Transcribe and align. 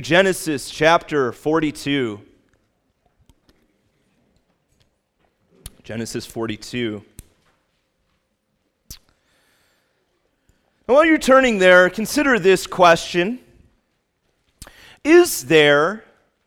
Genesis 0.00 0.70
chapter 0.70 1.32
42. 1.32 2.18
Genesis 5.82 6.24
42. 6.24 7.04
And 8.88 8.98
while 10.86 11.04
you're 11.04 11.18
turning 11.18 11.58
there, 11.58 11.90
consider 11.90 12.38
this 12.38 12.66
question 12.66 13.40
Is 15.04 15.44
there 15.44 16.04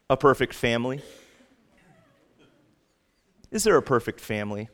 a 0.10 0.18
perfect 0.18 0.56
family? 0.56 1.04
Is 3.52 3.64
there 3.64 3.78
a 3.78 3.84
perfect 3.84 4.22
family? 4.22 4.70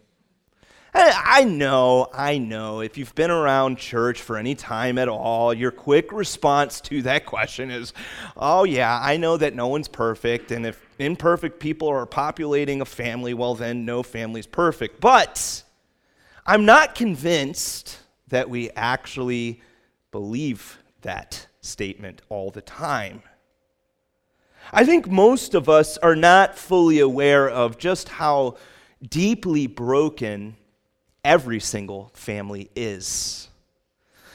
I 0.94 1.46
know, 1.46 2.10
I 2.14 2.38
know. 2.38 2.82
If 2.82 2.98
you've 2.98 3.16
been 3.16 3.32
around 3.32 3.78
church 3.78 4.22
for 4.22 4.38
any 4.38 4.56
time 4.56 4.98
at 4.98 5.08
all, 5.08 5.54
your 5.54 5.72
quick 5.72 6.12
response 6.12 6.82
to 6.82 7.02
that 7.04 7.26
question 7.26 7.72
is, 7.72 7.94
oh, 8.36 8.66
yeah, 8.66 9.00
I 9.02 9.18
know 9.18 9.38
that 9.38 9.56
no 9.56 9.68
one's 9.68 9.88
perfect. 9.88 10.52
And 10.52 10.66
if 10.66 10.84
imperfect 11.00 11.60
people 11.60 11.88
are 11.88 12.06
populating 12.06 12.82
a 12.82 12.86
family, 12.86 13.34
well, 13.34 13.56
then 13.56 13.86
no 13.86 14.04
family's 14.04 14.48
perfect. 14.48 15.00
But 15.00 15.64
I'm 16.46 16.66
not 16.66 16.96
convinced 16.96 17.98
that 18.28 18.50
we 18.50 18.70
actually 18.72 19.62
believe 20.12 20.78
that 21.04 21.48
statement 21.62 22.22
all 22.28 22.52
the 22.52 22.62
time. 22.62 23.24
I 24.74 24.84
think 24.86 25.08
most 25.08 25.54
of 25.54 25.70
us 25.70 25.98
are 26.00 26.16
not 26.16 26.58
fully 26.58 27.00
aware 27.00 27.50
of 27.50 27.78
just 27.78 28.10
how 28.10 28.58
deeply 29.10 29.68
broken 29.68 30.56
every 31.24 31.60
single 31.60 32.12
family 32.14 32.70
is. 32.76 33.48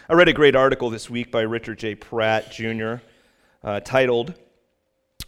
I 0.09 0.15
read 0.15 0.29
a 0.29 0.33
great 0.33 0.55
article 0.55 0.89
this 0.91 1.11
week 1.11 1.33
by 1.33 1.41
Richard 1.41 1.81
J. 1.81 1.97
Pratt 1.97 2.53
Jr. 2.53 2.97
Uh, 3.65 3.81
titled 3.81 4.35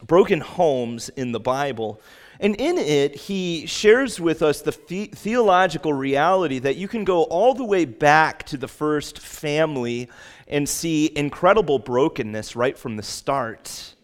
Broken 0.06 0.40
Homes 0.40 1.08
in 1.08 1.32
the 1.32 1.40
Bible. 1.40 2.00
And 2.38 2.54
in 2.54 2.78
it, 2.78 3.16
he 3.16 3.66
shares 3.66 4.20
with 4.20 4.42
us 4.42 4.62
the 4.62 4.76
the- 4.86 5.10
theological 5.12 5.92
reality 5.92 6.60
that 6.60 6.76
you 6.76 6.86
can 6.86 7.02
go 7.02 7.24
all 7.24 7.54
the 7.54 7.64
way 7.64 7.84
back 7.84 8.44
to 8.44 8.56
the 8.56 8.68
first 8.68 9.18
family 9.18 10.08
and 10.46 10.68
see 10.68 11.10
incredible 11.16 11.80
brokenness 11.80 12.54
right 12.54 12.78
from 12.78 12.96
the 12.96 13.02
start. 13.02 13.94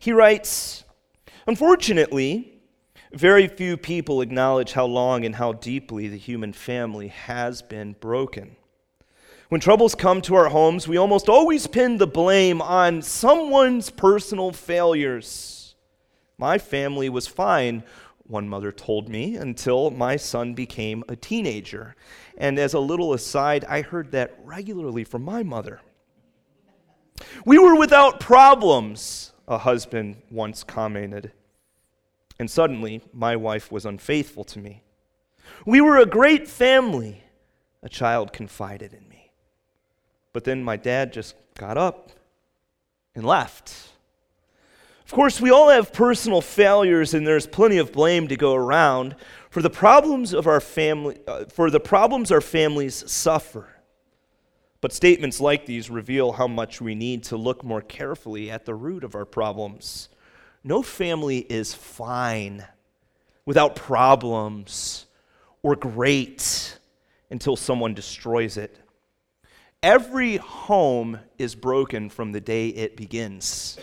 He 0.00 0.12
writes 0.12 0.84
Unfortunately, 1.46 2.53
very 3.14 3.46
few 3.46 3.76
people 3.76 4.20
acknowledge 4.20 4.72
how 4.72 4.86
long 4.86 5.24
and 5.24 5.36
how 5.36 5.52
deeply 5.52 6.08
the 6.08 6.18
human 6.18 6.52
family 6.52 7.08
has 7.08 7.62
been 7.62 7.94
broken. 8.00 8.56
When 9.48 9.60
troubles 9.60 9.94
come 9.94 10.20
to 10.22 10.34
our 10.34 10.48
homes, 10.48 10.88
we 10.88 10.96
almost 10.96 11.28
always 11.28 11.66
pin 11.66 11.98
the 11.98 12.06
blame 12.06 12.60
on 12.60 13.02
someone's 13.02 13.90
personal 13.90 14.50
failures. 14.50 15.76
My 16.38 16.58
family 16.58 17.08
was 17.08 17.28
fine, 17.28 17.84
one 18.26 18.48
mother 18.48 18.72
told 18.72 19.08
me, 19.08 19.36
until 19.36 19.90
my 19.90 20.16
son 20.16 20.54
became 20.54 21.04
a 21.08 21.14
teenager. 21.14 21.94
And 22.36 22.58
as 22.58 22.74
a 22.74 22.80
little 22.80 23.12
aside, 23.12 23.64
I 23.66 23.82
heard 23.82 24.10
that 24.10 24.36
regularly 24.42 25.04
from 25.04 25.22
my 25.22 25.44
mother. 25.44 25.80
We 27.44 27.58
were 27.58 27.76
without 27.76 28.18
problems, 28.18 29.32
a 29.46 29.58
husband 29.58 30.16
once 30.30 30.64
commented. 30.64 31.30
And 32.38 32.50
suddenly, 32.50 33.00
my 33.12 33.36
wife 33.36 33.70
was 33.70 33.86
unfaithful 33.86 34.44
to 34.44 34.58
me. 34.58 34.82
We 35.64 35.80
were 35.80 35.98
a 35.98 36.06
great 36.06 36.48
family, 36.48 37.22
a 37.82 37.88
child 37.88 38.32
confided 38.32 38.92
in 38.92 39.08
me. 39.08 39.30
But 40.32 40.44
then 40.44 40.64
my 40.64 40.76
dad 40.76 41.12
just 41.12 41.36
got 41.54 41.78
up 41.78 42.10
and 43.14 43.24
left. 43.24 43.90
Of 45.04 45.12
course, 45.12 45.40
we 45.40 45.50
all 45.50 45.68
have 45.68 45.92
personal 45.92 46.40
failures, 46.40 47.14
and 47.14 47.26
there's 47.26 47.46
plenty 47.46 47.78
of 47.78 47.92
blame 47.92 48.26
to 48.28 48.36
go 48.36 48.54
around 48.54 49.14
for 49.50 49.62
the 49.62 49.70
problems 49.70 50.32
of 50.32 50.46
our 50.46 50.60
family, 50.60 51.18
uh, 51.28 51.44
for 51.44 51.70
the 51.70 51.78
problems 51.78 52.32
our 52.32 52.40
families 52.40 53.08
suffer. 53.10 53.68
But 54.80 54.92
statements 54.92 55.40
like 55.40 55.66
these 55.66 55.88
reveal 55.88 56.32
how 56.32 56.48
much 56.48 56.80
we 56.80 56.94
need 56.94 57.22
to 57.24 57.36
look 57.36 57.62
more 57.62 57.80
carefully 57.80 58.50
at 58.50 58.64
the 58.64 58.74
root 58.74 59.04
of 59.04 59.14
our 59.14 59.24
problems 59.24 60.08
no 60.64 60.82
family 60.82 61.38
is 61.38 61.74
fine 61.74 62.64
without 63.44 63.76
problems 63.76 65.04
or 65.62 65.76
great 65.76 66.78
until 67.30 67.54
someone 67.54 67.94
destroys 67.94 68.56
it. 68.56 68.78
Every 69.82 70.38
home 70.38 71.18
is 71.38 71.54
broken 71.54 72.08
from 72.08 72.32
the 72.32 72.40
day 72.40 72.68
it 72.68 72.96
begins. 72.96 73.78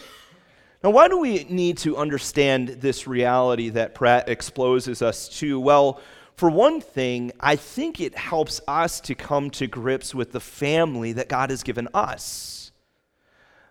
Now, 0.83 0.89
why 0.89 1.07
do 1.07 1.19
we 1.19 1.43
need 1.43 1.77
to 1.79 1.95
understand 1.95 2.69
this 2.69 3.05
reality 3.05 3.69
that 3.69 3.93
Pratt 3.93 4.27
exposes 4.27 5.03
us 5.03 5.29
to? 5.39 5.59
Well, 5.59 6.01
for 6.35 6.49
one 6.49 6.81
thing, 6.81 7.31
I 7.39 7.55
think 7.55 8.01
it 8.01 8.17
helps 8.17 8.61
us 8.67 8.99
to 9.01 9.13
come 9.13 9.51
to 9.51 9.67
grips 9.67 10.15
with 10.15 10.31
the 10.31 10.39
family 10.39 11.13
that 11.13 11.29
God 11.29 11.51
has 11.51 11.61
given 11.61 11.87
us. 11.93 12.60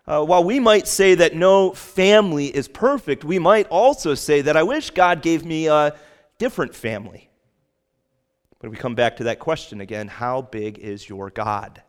Uh, 0.07 0.23
while 0.23 0.43
we 0.43 0.59
might 0.59 0.87
say 0.87 1.15
that 1.15 1.35
no 1.35 1.71
family 1.71 2.47
is 2.47 2.67
perfect, 2.67 3.23
we 3.23 3.37
might 3.37 3.67
also 3.67 4.15
say 4.15 4.41
that 4.41 4.57
I 4.57 4.63
wish 4.63 4.89
God 4.89 5.21
gave 5.21 5.45
me 5.45 5.67
a 5.67 5.95
different 6.37 6.73
family. 6.73 7.29
But 8.59 8.71
we 8.71 8.77
come 8.77 8.95
back 8.95 9.17
to 9.17 9.25
that 9.25 9.39
question 9.39 9.81
again 9.81 10.07
how 10.07 10.41
big 10.43 10.79
is 10.79 11.07
your 11.07 11.29
God? 11.29 11.81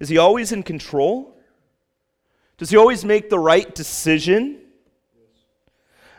Is 0.00 0.08
he 0.08 0.18
always 0.18 0.52
in 0.52 0.62
control? 0.62 1.36
Does 2.58 2.70
he 2.70 2.76
always 2.76 3.04
make 3.04 3.30
the 3.30 3.38
right 3.38 3.72
decision? 3.74 4.60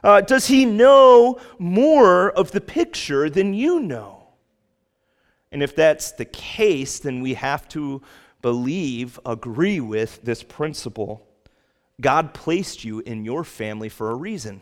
Uh, 0.03 0.19
does 0.19 0.47
he 0.47 0.65
know 0.65 1.39
more 1.59 2.29
of 2.31 2.51
the 2.51 2.59
picture 2.59 3.29
than 3.29 3.53
you 3.53 3.79
know? 3.79 4.27
And 5.51 5.63
if 5.63 5.75
that's 5.75 6.11
the 6.11 6.25
case, 6.25 6.99
then 6.99 7.21
we 7.21 7.35
have 7.35 7.69
to 7.69 8.01
believe, 8.43 9.19
agree 9.25 9.79
with 9.79 10.21
this 10.21 10.43
principle. 10.43 11.25
God 11.99 12.35
placed 12.35 12.83
you 12.83 12.99
in 12.99 13.25
your 13.25 13.43
family 13.43 13.89
for 13.89 14.11
a 14.11 14.15
reason. 14.15 14.61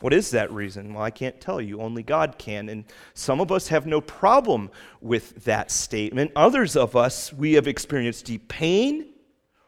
What 0.00 0.12
is 0.12 0.30
that 0.32 0.52
reason? 0.52 0.94
Well, 0.94 1.04
I 1.04 1.10
can't 1.10 1.40
tell 1.40 1.60
you. 1.60 1.80
Only 1.80 2.02
God 2.02 2.34
can. 2.36 2.68
And 2.68 2.84
some 3.14 3.40
of 3.40 3.52
us 3.52 3.68
have 3.68 3.86
no 3.86 4.00
problem 4.00 4.68
with 5.00 5.44
that 5.44 5.70
statement. 5.70 6.32
Others 6.34 6.76
of 6.76 6.96
us, 6.96 7.32
we 7.32 7.52
have 7.52 7.68
experienced 7.68 8.24
deep 8.26 8.48
pain, 8.48 9.06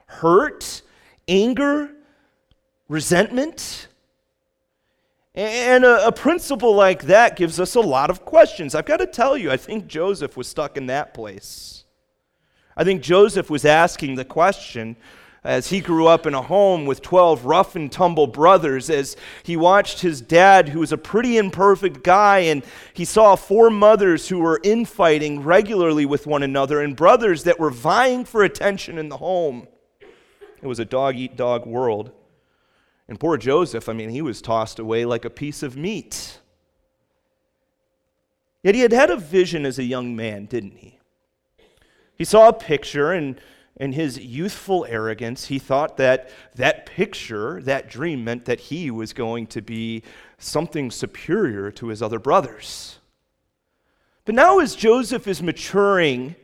hurt, 0.07 0.83
anger, 1.29 1.93
resentment. 2.89 3.87
And 5.37 5.85
a, 5.85 6.09
a, 6.09 6.13
principle 6.13 6.75
like 6.75 7.05
that 7.05 7.37
gives 7.37 7.59
us 7.59 7.75
a 7.75 7.81
lot 7.81 8.11
of 8.11 8.25
questions. 8.25 8.75
I've 8.75 8.87
got 8.87 8.99
to 8.99 9.07
tell 9.07 9.37
you, 9.37 9.51
I 9.51 9.57
think 9.57 9.87
Joseph 9.89 10.37
was 10.37 10.47
stuck 10.49 10.77
in 10.77 10.87
that 10.87 11.13
place. 11.13 11.74
I 12.77 12.85
think 12.85 13.03
Joseph 13.03 13.51
was 13.51 13.65
asking 13.65 14.15
the 14.15 14.25
question 14.25 14.97
as 15.45 15.69
he 15.69 15.81
grew 15.81 16.07
up 16.07 16.27
in 16.27 16.35
a 16.35 16.41
home 16.41 16.87
with 16.87 17.03
12 17.03 17.45
rough 17.45 17.77
and 17.77 17.93
tumble 17.93 18.27
brothers, 18.27 18.89
as 18.89 19.15
he 19.43 19.57
watched 19.57 20.01
his 20.01 20.23
dad, 20.23 20.71
who 20.71 20.81
was 20.81 20.91
a 20.91 20.99
pretty 20.99 21.37
imperfect 21.37 22.03
guy, 22.03 22.39
and 22.39 22.65
he 22.95 23.05
saw 23.05 23.37
four 23.37 23.69
mothers 23.69 24.29
who 24.29 24.39
were 24.39 24.61
infighting 24.65 25.43
regularly 25.43 26.07
with 26.07 26.27
one 26.27 26.43
another, 26.43 26.81
and 26.81 26.97
brothers 26.97 27.45
that 27.45 27.61
were 27.61 27.71
vying 27.71 28.25
for 28.25 28.43
attention 28.43 28.97
in 28.97 29.11
the 29.11 29.19
home. 29.19 29.69
It 30.63 30.67
was 30.67 30.79
a 30.79 30.87
dog 30.87 31.17
eat 31.17 31.37
dog 31.37 31.67
world. 31.67 32.11
And 33.07 33.21
poor 33.21 33.37
Joseph, 33.37 33.87
I 33.87 33.93
mean, 33.93 34.09
he 34.09 34.23
was 34.23 34.41
tossed 34.41 34.79
away 34.79 35.05
like 35.05 35.27
a 35.27 35.31
piece 35.31 35.63
of 35.63 35.77
meat. 35.77 36.39
Yet 38.63 38.75
he 38.75 38.81
had 38.81 38.93
had 38.93 39.11
a 39.11 39.17
vision 39.17 39.67
as 39.67 39.79
a 39.79 39.85
young 39.85 40.17
man, 40.17 40.47
didn't 40.47 40.79
he? 40.79 40.99
He 42.17 42.25
saw 42.25 42.49
a 42.49 42.53
picture, 42.53 43.13
and 43.13 43.41
in 43.77 43.93
his 43.93 44.19
youthful 44.19 44.87
arrogance, 44.89 45.47
he 45.47 45.59
thought 45.59 45.97
that 45.97 46.31
that 46.55 46.87
picture, 46.87 47.61
that 47.63 47.89
dream, 47.89 48.23
meant 48.23 48.45
that 48.45 48.61
he 48.61 48.91
was 48.91 49.13
going 49.13 49.49
to 49.49 49.61
be 49.61 50.03
something 50.39 50.91
superior 50.91 51.71
to 51.73 51.89
his 51.89 52.01
other 52.01 52.21
brothers. 52.21 52.99
But 54.25 54.37
now, 54.37 54.61
as 54.61 54.77
Joseph 54.77 55.27
is 55.27 55.43
maturing, 55.43 56.37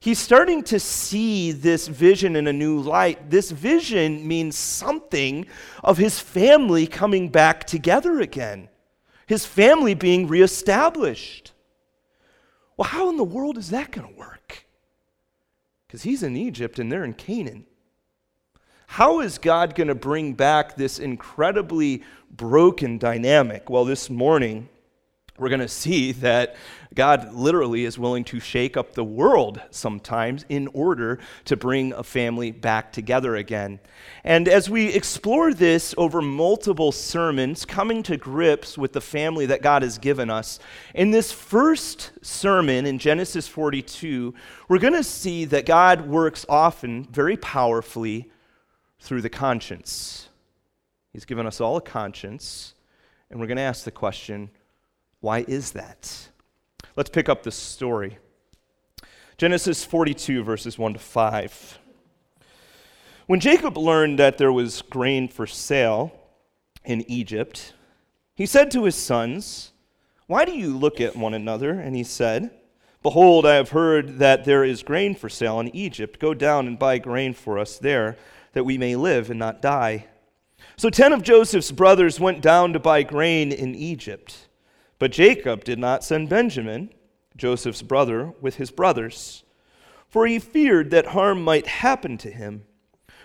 he's 0.00 0.18
starting 0.18 0.62
to 0.64 0.80
see 0.80 1.52
this 1.52 1.86
vision 1.86 2.34
in 2.34 2.46
a 2.46 2.52
new 2.52 2.80
light. 2.80 3.30
This 3.30 3.50
vision 3.50 4.26
means 4.26 4.56
something 4.56 5.46
of 5.84 5.98
his 5.98 6.18
family 6.18 6.86
coming 6.86 7.28
back 7.28 7.66
together 7.66 8.20
again, 8.20 8.70
his 9.26 9.44
family 9.44 9.94
being 9.94 10.26
reestablished. 10.26 11.52
Well, 12.76 12.88
how 12.88 13.10
in 13.10 13.18
the 13.18 13.24
world 13.24 13.58
is 13.58 13.68
that 13.70 13.90
going 13.90 14.08
to 14.08 14.18
work? 14.18 14.64
Because 15.90 16.04
he's 16.04 16.22
in 16.22 16.36
Egypt 16.36 16.78
and 16.78 16.92
they're 16.92 17.02
in 17.02 17.14
Canaan. 17.14 17.66
How 18.86 19.18
is 19.18 19.38
God 19.38 19.74
going 19.74 19.88
to 19.88 19.94
bring 19.96 20.34
back 20.34 20.76
this 20.76 21.00
incredibly 21.00 22.04
broken 22.30 22.96
dynamic? 22.96 23.68
Well, 23.68 23.84
this 23.84 24.08
morning, 24.08 24.68
we're 25.36 25.48
going 25.48 25.58
to 25.58 25.66
see 25.66 26.12
that 26.12 26.54
God 26.94 27.32
literally 27.32 27.84
is 27.84 27.98
willing 27.98 28.24
to 28.24 28.40
shake 28.40 28.76
up 28.76 28.94
the 28.94 29.04
world 29.04 29.60
sometimes 29.70 30.44
in 30.48 30.66
order 30.68 31.20
to 31.44 31.56
bring 31.56 31.92
a 31.92 32.02
family 32.02 32.50
back 32.50 32.92
together 32.92 33.36
again. 33.36 33.78
And 34.24 34.48
as 34.48 34.68
we 34.68 34.88
explore 34.88 35.54
this 35.54 35.94
over 35.96 36.20
multiple 36.20 36.90
sermons, 36.90 37.64
coming 37.64 38.02
to 38.04 38.16
grips 38.16 38.76
with 38.76 38.92
the 38.92 39.00
family 39.00 39.46
that 39.46 39.62
God 39.62 39.82
has 39.82 39.98
given 39.98 40.30
us, 40.30 40.58
in 40.92 41.12
this 41.12 41.30
first 41.30 42.10
sermon 42.22 42.86
in 42.86 42.98
Genesis 42.98 43.46
42, 43.46 44.34
we're 44.68 44.78
going 44.78 44.92
to 44.94 45.04
see 45.04 45.44
that 45.44 45.66
God 45.66 46.08
works 46.08 46.44
often 46.48 47.04
very 47.04 47.36
powerfully 47.36 48.30
through 48.98 49.22
the 49.22 49.30
conscience. 49.30 50.28
He's 51.12 51.24
given 51.24 51.46
us 51.46 51.60
all 51.60 51.76
a 51.76 51.80
conscience, 51.80 52.74
and 53.30 53.38
we're 53.38 53.46
going 53.46 53.58
to 53.58 53.62
ask 53.62 53.84
the 53.84 53.92
question 53.92 54.50
why 55.20 55.44
is 55.46 55.72
that? 55.72 56.29
Let's 57.00 57.08
pick 57.08 57.30
up 57.30 57.44
the 57.44 57.50
story. 57.50 58.18
Genesis 59.38 59.86
42, 59.86 60.42
verses 60.42 60.78
1 60.78 60.92
to 60.92 60.98
5. 60.98 61.78
When 63.26 63.40
Jacob 63.40 63.78
learned 63.78 64.18
that 64.18 64.36
there 64.36 64.52
was 64.52 64.82
grain 64.82 65.26
for 65.26 65.46
sale 65.46 66.12
in 66.84 67.10
Egypt, 67.10 67.72
he 68.34 68.44
said 68.44 68.70
to 68.72 68.84
his 68.84 68.96
sons, 68.96 69.72
Why 70.26 70.44
do 70.44 70.52
you 70.52 70.76
look 70.76 71.00
at 71.00 71.16
one 71.16 71.32
another? 71.32 71.70
And 71.70 71.96
he 71.96 72.04
said, 72.04 72.50
Behold, 73.02 73.46
I 73.46 73.54
have 73.54 73.70
heard 73.70 74.18
that 74.18 74.44
there 74.44 74.62
is 74.62 74.82
grain 74.82 75.14
for 75.14 75.30
sale 75.30 75.58
in 75.58 75.74
Egypt. 75.74 76.20
Go 76.20 76.34
down 76.34 76.66
and 76.66 76.78
buy 76.78 76.98
grain 76.98 77.32
for 77.32 77.58
us 77.58 77.78
there, 77.78 78.18
that 78.52 78.64
we 78.64 78.76
may 78.76 78.94
live 78.94 79.30
and 79.30 79.38
not 79.38 79.62
die. 79.62 80.04
So 80.76 80.90
ten 80.90 81.14
of 81.14 81.22
Joseph's 81.22 81.72
brothers 81.72 82.20
went 82.20 82.42
down 82.42 82.74
to 82.74 82.78
buy 82.78 83.04
grain 83.04 83.52
in 83.52 83.74
Egypt. 83.74 84.48
But 85.00 85.12
Jacob 85.12 85.64
did 85.64 85.78
not 85.78 86.04
send 86.04 86.28
Benjamin, 86.28 86.90
Joseph's 87.34 87.80
brother, 87.80 88.34
with 88.42 88.56
his 88.56 88.70
brothers, 88.70 89.44
for 90.06 90.26
he 90.26 90.38
feared 90.38 90.90
that 90.90 91.06
harm 91.06 91.42
might 91.42 91.66
happen 91.66 92.18
to 92.18 92.30
him. 92.30 92.64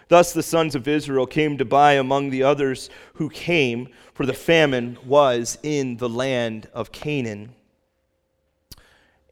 Thus 0.07 0.31
the 0.31 0.41
sons 0.41 0.73
of 0.73 0.87
Israel 0.87 1.27
came 1.27 1.57
to 1.57 1.65
buy 1.65 1.93
among 1.93 2.29
the 2.29 2.43
others 2.43 2.89
who 3.15 3.29
came, 3.29 3.89
for 4.13 4.25
the 4.25 4.33
famine 4.33 4.97
was 5.05 5.57
in 5.63 5.97
the 5.97 6.07
land 6.07 6.69
of 6.73 6.93
Canaan. 6.93 7.53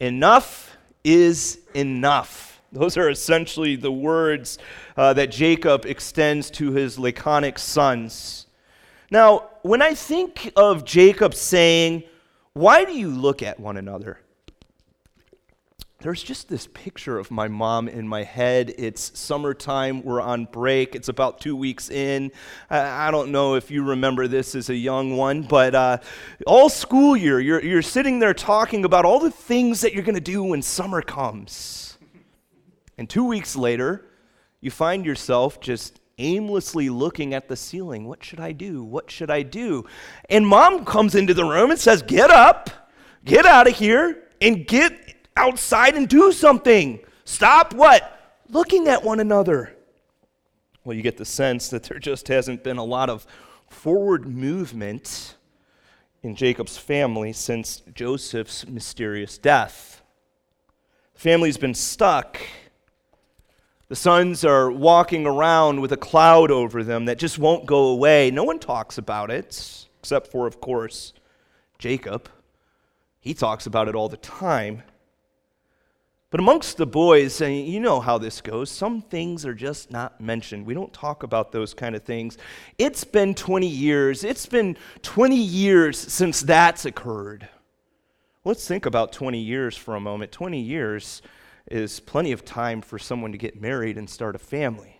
Enough 0.01 0.75
is 1.05 1.61
enough. 1.73 2.61
Those 2.73 2.97
are 2.97 3.09
essentially 3.09 3.77
the 3.77 3.91
words 3.91 4.57
uh, 4.97 5.13
that 5.13 5.31
Jacob 5.31 5.85
extends 5.85 6.49
to 6.51 6.73
his 6.73 6.99
laconic 6.99 7.57
sons. 7.57 8.47
Now, 9.09 9.49
when 9.61 9.81
I 9.81 9.93
think 9.93 10.51
of 10.57 10.83
Jacob 10.83 11.35
saying, 11.35 12.03
why 12.53 12.85
do 12.85 12.93
you 12.93 13.09
look 13.09 13.41
at 13.41 13.59
one 13.59 13.77
another? 13.77 14.19
There's 16.03 16.21
just 16.21 16.49
this 16.49 16.67
picture 16.67 17.17
of 17.17 17.31
my 17.31 17.47
mom 17.47 17.87
in 17.87 18.05
my 18.09 18.23
head. 18.23 18.73
It's 18.77 19.17
summertime. 19.17 20.03
We're 20.03 20.19
on 20.19 20.45
break. 20.45 20.95
It's 20.95 21.07
about 21.07 21.39
two 21.39 21.55
weeks 21.55 21.89
in. 21.89 22.33
I, 22.69 23.09
don't 23.09 23.31
know 23.31 23.55
if 23.55 23.71
you 23.71 23.83
remember 23.85 24.27
this 24.27 24.53
as 24.53 24.69
a 24.69 24.75
young 24.75 25.15
one, 25.15 25.43
but 25.43 25.73
uh, 25.73 25.97
all 26.45 26.67
school 26.67 27.15
year, 27.15 27.39
you're, 27.39 27.63
you're 27.63 27.81
sitting 27.81 28.19
there 28.19 28.33
talking 28.33 28.83
about 28.83 29.05
all 29.05 29.21
the 29.21 29.31
things 29.31 29.79
that 29.79 29.93
you're 29.93 30.03
going 30.03 30.15
to 30.15 30.21
do 30.21 30.43
when 30.43 30.61
summer 30.61 31.01
comes. 31.01 31.97
And 32.97 33.09
two 33.09 33.23
weeks 33.23 33.55
later, 33.55 34.05
you 34.59 34.71
find 34.71 35.05
yourself 35.05 35.61
just 35.61 36.01
aimlessly 36.23 36.89
looking 36.89 37.33
at 37.33 37.47
the 37.47 37.55
ceiling. 37.55 38.07
What 38.07 38.23
should 38.23 38.39
I 38.39 38.53
do? 38.53 38.83
What 38.83 39.11
should 39.11 39.29
I 39.29 39.43
do? 39.43 39.85
And 40.29 40.47
mom 40.47 40.85
comes 40.85 41.15
into 41.15 41.33
the 41.33 41.43
room 41.43 41.69
and 41.69 41.79
says, 41.79 42.01
Get 42.01 42.31
up, 42.31 42.69
get 43.25 43.45
out 43.45 43.67
of 43.67 43.75
here, 43.75 44.23
and 44.41 44.65
get 44.65 45.15
outside 45.35 45.95
and 45.95 46.07
do 46.07 46.31
something. 46.31 46.99
Stop 47.25 47.73
what? 47.73 48.39
Looking 48.49 48.87
at 48.87 49.03
one 49.03 49.19
another. 49.19 49.75
Well, 50.83 50.95
you 50.95 51.03
get 51.03 51.17
the 51.17 51.25
sense 51.25 51.69
that 51.69 51.83
there 51.83 51.99
just 51.99 52.27
hasn't 52.27 52.63
been 52.63 52.77
a 52.77 52.83
lot 52.83 53.09
of 53.09 53.25
forward 53.69 54.27
movement 54.27 55.35
in 56.21 56.35
Jacob's 56.35 56.77
family 56.77 57.33
since 57.33 57.81
Joseph's 57.93 58.67
mysterious 58.67 59.37
death. 59.37 60.01
The 61.13 61.19
family's 61.19 61.57
been 61.57 61.73
stuck 61.73 62.39
the 63.93 63.97
sons 63.97 64.43
are 64.43 64.71
walking 64.71 65.27
around 65.27 65.79
with 65.79 65.91
a 65.91 65.97
cloud 65.97 66.49
over 66.49 66.83
them 66.83 67.05
that 67.05 67.19
just 67.19 67.37
won't 67.37 67.67
go 67.67 67.89
away. 67.89 68.31
No 68.31 68.43
one 68.43 68.57
talks 68.57 68.97
about 68.97 69.29
it, 69.29 69.85
except 69.99 70.31
for, 70.31 70.47
of 70.47 70.59
course, 70.59 71.13
Jacob. 71.77 72.27
He 73.19 73.35
talks 73.35 73.67
about 73.67 73.87
it 73.87 73.93
all 73.93 74.09
the 74.09 74.17
time. 74.17 74.81
But 76.31 76.39
amongst 76.39 76.77
the 76.77 76.87
boys, 76.87 77.39
and 77.39 77.67
you 77.67 77.79
know 77.79 77.99
how 77.99 78.17
this 78.17 78.41
goes, 78.41 78.71
some 78.71 79.03
things 79.03 79.45
are 79.45 79.53
just 79.53 79.91
not 79.91 80.19
mentioned. 80.19 80.65
We 80.65 80.73
don't 80.73 80.91
talk 80.91 81.21
about 81.21 81.51
those 81.51 81.75
kind 81.75 81.95
of 81.95 82.01
things. 82.01 82.39
It's 82.79 83.03
been 83.03 83.35
20 83.35 83.67
years. 83.67 84.23
It's 84.23 84.47
been 84.47 84.75
20 85.03 85.35
years 85.35 85.99
since 85.99 86.41
that's 86.41 86.85
occurred. 86.85 87.47
Let's 88.43 88.67
think 88.67 88.87
about 88.87 89.11
20 89.11 89.37
years 89.37 89.77
for 89.77 89.95
a 89.95 89.99
moment. 89.99 90.31
20 90.31 90.59
years 90.59 91.21
is 91.69 91.99
plenty 91.99 92.31
of 92.31 92.45
time 92.45 92.81
for 92.81 92.99
someone 92.99 93.31
to 93.31 93.37
get 93.37 93.61
married 93.61 93.97
and 93.97 94.09
start 94.09 94.35
a 94.35 94.39
family. 94.39 94.99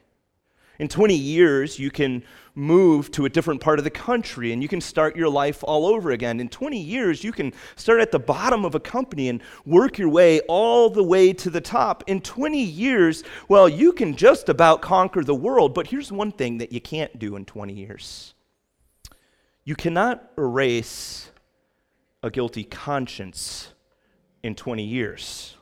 In 0.80 0.88
20 0.88 1.15
years, 1.15 1.77
you 1.77 1.92
can 1.92 2.24
move 2.56 3.12
to 3.12 3.25
a 3.25 3.30
different 3.30 3.62
part 3.62 3.77
of 3.77 3.86
the 3.86 3.92
country 3.92 4.51
and 4.51 4.62
you 4.62 4.68
can 4.68 4.81
start 4.81 5.15
your 5.15 5.30
life 5.30 5.63
all 5.63 5.86
over 5.86 6.12
again. 6.12 6.39
In 6.39 6.50
20 6.50 6.80
years, 6.80 7.24
you 7.24 7.31
can 7.31 7.54
start 7.75 8.01
at 8.01 8.12
the 8.12 8.19
bottom 8.19 8.65
of 8.65 8.74
a 8.74 8.80
company 8.80 9.30
and 9.30 9.42
work 9.65 9.98
your 10.00 10.10
way 10.10 10.39
all 10.42 10.89
the 10.89 11.04
way 11.04 11.31
to 11.33 11.50
the 11.50 11.62
top. 11.62 12.04
In 12.07 12.21
20 12.21 12.62
years, 12.62 13.24
well, 13.48 13.69
you 13.69 13.94
can 13.94 14.15
just 14.15 14.50
about 14.50 14.81
conquer 14.81 15.24
the 15.24 15.36
world, 15.36 15.75
but 15.75 15.88
here's 15.88 16.12
one 16.12 16.31
thing 16.31 16.57
that 16.57 16.71
you 16.71 16.81
can't 16.81 17.19
do 17.19 17.36
in 17.36 17.45
20 17.45 17.74
years 17.74 18.33
you 19.65 19.75
cannot 19.75 20.30
erase 20.38 21.31
a 22.21 22.30
guilty 22.30 22.65
conscience 22.65 23.69
in 24.44 24.56
20 24.56 24.83
years 24.83 25.56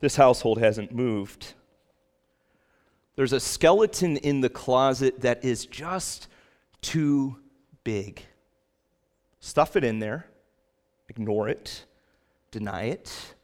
this 0.00 0.16
household 0.16 0.58
hasn't 0.58 0.92
moved. 0.92 1.54
There's 3.16 3.32
a 3.32 3.40
skeleton 3.40 4.18
in 4.18 4.42
the 4.42 4.50
closet 4.50 5.22
that 5.22 5.44
is 5.44 5.66
just 5.66 6.28
too 6.82 7.36
big. 7.82 8.22
Stuff 9.40 9.76
it 9.76 9.84
in 9.84 9.98
there, 10.00 10.26
ignore 11.08 11.48
it, 11.48 11.86
deny 12.50 12.84
it, 12.84 13.34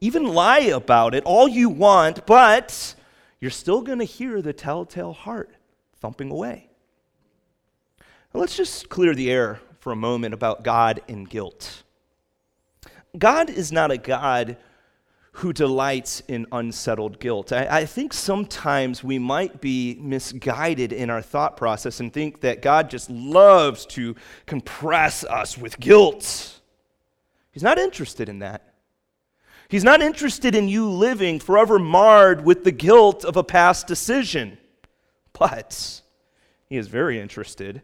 even 0.00 0.24
lie 0.24 0.60
about 0.60 1.14
it 1.14 1.24
all 1.24 1.48
you 1.48 1.68
want, 1.68 2.26
but 2.26 2.94
you're 3.40 3.50
still 3.50 3.80
going 3.80 3.98
to 3.98 4.04
hear 4.04 4.42
the 4.42 4.52
telltale 4.52 5.12
heart 5.12 5.50
thumping 6.00 6.30
away. 6.30 6.68
Now 8.32 8.40
let's 8.40 8.56
just 8.56 8.88
clear 8.88 9.14
the 9.14 9.30
air 9.30 9.60
for 9.80 9.92
a 9.92 9.96
moment 9.96 10.34
about 10.34 10.64
God 10.64 11.00
and 11.08 11.28
guilt. 11.28 11.82
God 13.16 13.48
is 13.48 13.72
not 13.72 13.90
a 13.90 13.96
God 13.96 14.56
who 15.38 15.52
delights 15.52 16.20
in 16.26 16.44
unsettled 16.50 17.20
guilt. 17.20 17.52
I, 17.52 17.68
I, 17.70 17.84
think 17.84 18.12
sometimes 18.12 19.04
we 19.04 19.20
might 19.20 19.60
be 19.60 19.96
misguided 20.00 20.92
in 20.92 21.10
our 21.10 21.22
thought 21.22 21.56
process 21.56 22.00
and 22.00 22.12
think 22.12 22.40
that 22.40 22.60
God 22.60 22.90
just 22.90 23.08
loves 23.08 23.86
to 23.86 24.16
compress 24.46 25.22
us 25.22 25.56
with 25.56 25.78
guilt. 25.78 26.60
He's 27.52 27.62
not 27.62 27.78
interested 27.78 28.28
in 28.28 28.40
that. 28.40 28.74
He's 29.68 29.84
not 29.84 30.02
interested 30.02 30.56
in 30.56 30.68
you 30.68 30.90
living 30.90 31.38
forever 31.38 31.78
marred 31.78 32.44
with 32.44 32.64
the 32.64 32.72
guilt 32.72 33.24
of 33.24 33.36
a 33.36 33.44
past 33.44 33.86
decision. 33.86 34.58
But 35.32 36.02
He 36.68 36.76
is 36.76 36.88
very 36.88 37.20
interested 37.20 37.82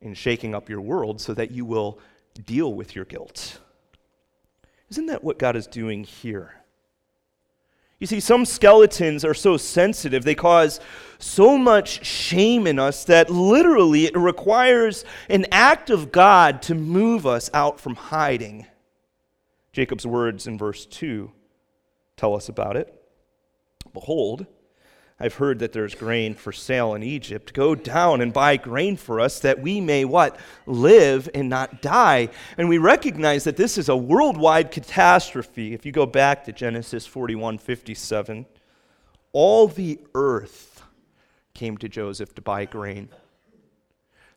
in 0.00 0.14
shaking 0.14 0.54
up 0.54 0.70
your 0.70 0.80
world 0.80 1.20
so 1.20 1.34
that 1.34 1.50
you 1.50 1.66
will 1.66 1.98
deal 2.46 2.72
with 2.72 2.96
your 2.96 3.04
guilt. 3.04 3.58
Isn't 4.88 5.06
that 5.06 5.22
what 5.22 5.38
God 5.38 5.56
is 5.56 5.66
doing 5.66 6.02
here? 6.02 6.54
You 7.98 8.06
see, 8.06 8.20
some 8.20 8.44
skeletons 8.44 9.24
are 9.24 9.34
so 9.34 9.56
sensitive, 9.56 10.24
they 10.24 10.34
cause 10.34 10.80
so 11.18 11.56
much 11.56 12.04
shame 12.04 12.66
in 12.66 12.78
us 12.78 13.04
that 13.04 13.30
literally 13.30 14.04
it 14.04 14.16
requires 14.16 15.04
an 15.30 15.46
act 15.50 15.88
of 15.88 16.12
God 16.12 16.60
to 16.62 16.74
move 16.74 17.26
us 17.26 17.50
out 17.54 17.80
from 17.80 17.94
hiding. 17.94 18.66
Jacob's 19.72 20.06
words 20.06 20.46
in 20.46 20.58
verse 20.58 20.84
2 20.86 21.32
tell 22.16 22.34
us 22.34 22.48
about 22.48 22.76
it. 22.76 22.92
Behold, 23.92 24.46
I've 25.18 25.34
heard 25.34 25.60
that 25.60 25.72
there's 25.72 25.94
grain 25.94 26.34
for 26.34 26.52
sale 26.52 26.94
in 26.94 27.02
Egypt. 27.02 27.54
Go 27.54 27.74
down 27.74 28.20
and 28.20 28.34
buy 28.34 28.58
grain 28.58 28.96
for 28.98 29.18
us 29.18 29.40
that 29.40 29.60
we 29.60 29.80
may 29.80 30.04
what? 30.04 30.38
Live 30.66 31.30
and 31.34 31.48
not 31.48 31.80
die. 31.80 32.28
And 32.58 32.68
we 32.68 32.76
recognize 32.76 33.44
that 33.44 33.56
this 33.56 33.78
is 33.78 33.88
a 33.88 33.96
worldwide 33.96 34.70
catastrophe. 34.70 35.72
If 35.72 35.86
you 35.86 35.92
go 35.92 36.04
back 36.04 36.44
to 36.44 36.52
Genesis 36.52 37.06
41 37.06 37.56
57, 37.56 38.44
all 39.32 39.68
the 39.68 39.98
earth 40.14 40.82
came 41.54 41.78
to 41.78 41.88
Joseph 41.88 42.34
to 42.34 42.42
buy 42.42 42.66
grain. 42.66 43.08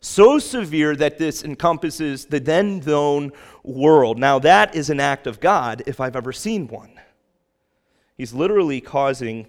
so 0.02 0.40
severe 0.40 0.96
that 0.96 1.18
this 1.18 1.44
encompasses 1.44 2.28
the 2.28 2.40
then 2.40 2.80
known 2.80 3.34
world. 3.64 4.18
Now, 4.18 4.40
that 4.40 4.74
is 4.74 4.90
an 4.90 5.02
act 5.02 5.28
of 5.28 5.42
God 5.42 5.84
if 5.86 6.00
I've 6.00 6.16
ever 6.16 6.32
seen 6.32 6.70
one. 6.70 6.92
He's 8.18 8.34
literally 8.34 8.80
causing 8.80 9.48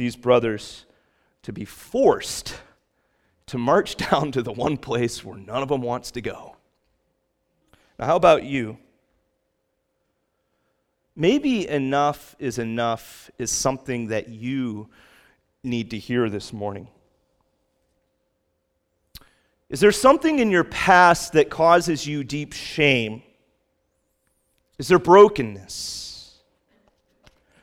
these 0.00 0.16
brothers 0.16 0.86
to 1.42 1.52
be 1.52 1.66
forced 1.66 2.54
to 3.44 3.58
march 3.58 3.96
down 4.10 4.32
to 4.32 4.40
the 4.40 4.50
one 4.50 4.78
place 4.78 5.22
where 5.22 5.36
none 5.36 5.62
of 5.62 5.68
them 5.68 5.82
wants 5.82 6.10
to 6.12 6.22
go. 6.22 6.56
Now, 7.98 8.06
how 8.06 8.16
about 8.16 8.42
you? 8.42 8.78
Maybe 11.14 11.68
enough 11.68 12.34
is 12.38 12.58
enough 12.58 13.30
is 13.38 13.50
something 13.50 14.06
that 14.06 14.30
you 14.30 14.88
need 15.62 15.90
to 15.90 15.98
hear 15.98 16.30
this 16.30 16.50
morning. 16.50 16.88
Is 19.68 19.80
there 19.80 19.92
something 19.92 20.38
in 20.38 20.50
your 20.50 20.64
past 20.64 21.34
that 21.34 21.50
causes 21.50 22.06
you 22.06 22.24
deep 22.24 22.54
shame? 22.54 23.22
Is 24.78 24.88
there 24.88 24.98
brokenness? 24.98 26.09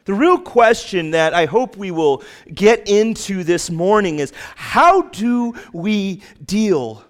The 0.07 0.13
real 0.13 0.39
question 0.39 1.11
that 1.11 1.33
I 1.33 1.47
hope 1.47 1.75
we 1.75 1.91
will 1.91 2.23
get 2.53 2.87
into 2.87 3.43
this 3.43 3.69
morning 3.69 4.19
is 4.19 4.31
how 4.55 5.01
do 5.01 5.53
we 5.73 6.21
deal 6.45 7.03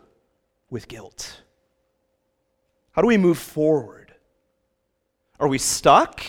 with 0.71 0.87
guilt? 0.87 1.43
How 2.93 3.03
do 3.03 3.07
we 3.07 3.17
move 3.17 3.37
forward? 3.37 4.15
Are 5.39 5.47
we 5.47 5.59
stuck? 5.59 6.23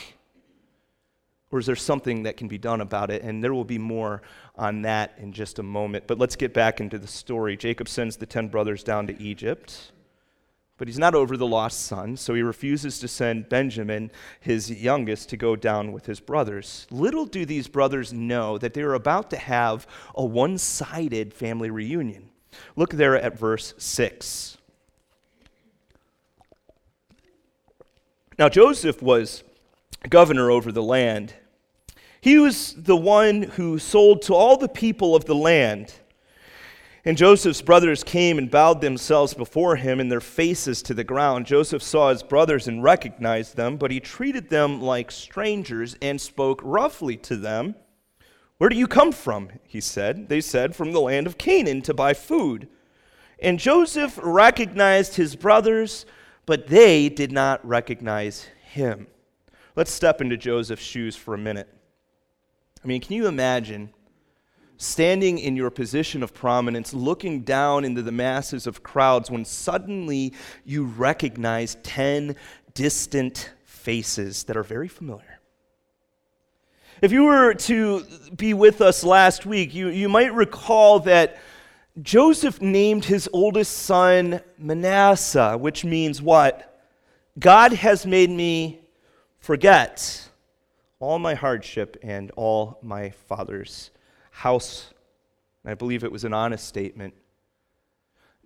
Or 1.51 1.59
is 1.59 1.65
there 1.65 1.75
something 1.75 2.25
that 2.25 2.37
can 2.37 2.49
be 2.49 2.59
done 2.59 2.83
about 2.83 3.11
it? 3.11 3.23
And 3.23 3.43
there 3.43 3.55
will 3.55 3.65
be 3.65 3.79
more 3.79 4.21
on 4.55 4.83
that 4.83 5.15
in 5.17 5.33
just 5.33 5.59
a 5.59 5.63
moment. 5.63 6.07
But 6.07 6.19
let's 6.19 6.37
get 6.37 6.53
back 6.53 6.81
into 6.81 6.99
the 6.99 7.07
story. 7.07 7.57
Jacob 7.57 7.89
sends 7.89 8.19
the 8.19 8.27
10 8.27 8.49
brothers 8.49 8.83
down 8.83 9.07
to 9.07 9.19
Egypt, 9.19 9.93
but 10.79 10.87
he's 10.87 10.99
not 10.99 11.15
over 11.15 11.37
the 11.37 11.47
lost 11.47 11.85
son, 11.85 12.17
so 12.17 12.35
he 12.35 12.43
refuses 12.43 13.01
to 13.01 13.09
send 13.09 13.49
Benjamin, 13.49 14.11
his 14.41 14.71
youngest, 14.71 15.29
to 15.29 15.37
go 15.37 15.57
down 15.57 15.93
with 15.93 16.07
his 16.07 16.21
brothers. 16.21 16.87
Little 16.91 17.27
do 17.27 17.45
these 17.45 17.67
brothers 17.67 18.13
know 18.13 18.57
that 18.59 18.75
they 18.75 18.83
are 18.83 18.95
about 18.95 19.29
to 19.31 19.37
have 19.37 19.87
a 20.15 20.25
one 20.25 20.57
sided 20.57 21.35
family 21.35 21.69
reunion. 21.69 22.31
Look 22.77 22.93
there 22.93 23.17
at 23.17 23.39
verse 23.39 23.75
6. 23.77 24.57
Now, 28.39 28.49
Joseph 28.49 29.03
was 29.03 29.43
governor 30.09 30.49
over 30.49 30.71
the 30.71 30.83
land. 30.83 31.35
He 32.21 32.39
was 32.39 32.75
the 32.75 32.97
one 32.97 33.43
who 33.43 33.81
sold 33.81 34.23
to 34.23 34.35
all 34.35 34.57
the 34.57 34.69
people 34.69 35.17
of 35.17 35.25
the 35.25 35.35
land. 35.35 35.95
And 37.09 37.17
Joseph's 37.17 37.63
brothers 37.63 38.05
came 38.05 38.37
and 38.37 38.51
bowed 38.51 38.83
themselves 38.83 39.33
before 39.33 39.77
him 39.77 39.99
and 39.99 40.13
their 40.13 40.21
faces 40.21 40.83
to 40.83 40.93
the 40.93 41.05
ground. 41.05 41.47
Joseph 41.47 41.83
saw 41.83 42.11
his 42.11 42.23
brothers 42.23 42.69
and 42.69 42.83
recognized 42.83 43.57
them, 43.57 43.79
but 43.79 43.91
he 43.91 43.99
treated 43.99 44.51
them 44.51 44.83
like 44.83 45.11
strangers 45.11 45.97
and 46.03 46.21
spoke 46.21 46.61
roughly 46.63 47.17
to 47.17 47.37
them. 47.37 47.77
Where 48.59 48.69
do 48.69 48.77
you 48.77 48.87
come 48.87 49.13
from? 49.13 49.49
He 49.63 49.81
said. 49.81 50.29
They 50.29 50.43
said, 50.43 50.77
From 50.77 50.93
the 50.93 51.01
land 51.01 51.27
of 51.27 51.39
Canaan 51.39 51.81
to 51.81 51.95
buy 51.95 52.13
food. 52.13 52.69
And 53.39 53.59
Joseph 53.59 54.21
recognized 54.23 55.15
his 55.15 55.35
brothers, 55.35 56.05
but 56.45 56.67
they 56.67 57.09
did 57.09 57.33
not 57.33 57.67
recognize 57.67 58.49
him. 58.63 59.07
Let's 59.77 59.93
step 59.93 60.21
into 60.21 60.37
Joseph's 60.37 60.85
shoes 60.85 61.17
for 61.17 61.33
a 61.33 61.39
minute. 61.39 61.69
I 62.85 62.87
mean, 62.87 63.01
can 63.01 63.17
you 63.17 63.29
imagine 63.29 63.95
standing 64.79 65.39
in 65.39 65.57
your 65.57 65.71
position 65.71 66.23
of 66.23 66.33
prominence, 66.33 66.95
looking 66.95 67.43
down 67.43 67.85
into 67.85 68.01
the 68.01 68.13
masses 68.13 68.67
of 68.67 68.83
crowds 68.83 69.31
when 69.31 69.45
suddenly 69.45 70.33
you 70.65 70.85
recognize 70.85 71.77
10 71.83 72.35
distant 72.73 73.53
faces 73.65 74.45
that 74.45 74.57
are 74.57 74.63
very 74.63 74.89
familiar? 74.89 75.41
If 77.03 77.13
you 77.13 77.25
were 77.25 77.55
to 77.55 78.05
be 78.37 78.55
with 78.55 78.81
us 78.81 79.05
last 79.05 79.47
week, 79.47 79.75
you, 79.75 79.89
you 79.89 80.09
might 80.09 80.33
recall 80.33 81.01
that 81.01 81.39
Joseph 82.03 82.63
named 82.63 83.05
his 83.05 83.29
oldest 83.33 83.73
son 83.73 84.41
Manasseh, 84.57 85.57
which 85.59 85.85
means 85.85 86.23
what? 86.23 86.81
God 87.39 87.73
has 87.73 88.07
made 88.07 88.31
me 88.31 88.81
forget 89.39 90.29
all 91.01 91.19
my 91.19 91.35
hardship 91.35 91.97
and 92.03 92.31
all 92.33 92.79
my 92.83 93.11
father's 93.11 93.91
house. 94.39 94.95
I 95.65 95.75
believe 95.75 96.05
it 96.05 96.13
was 96.13 96.23
an 96.23 96.33
honest 96.33 96.65
statement. 96.65 97.13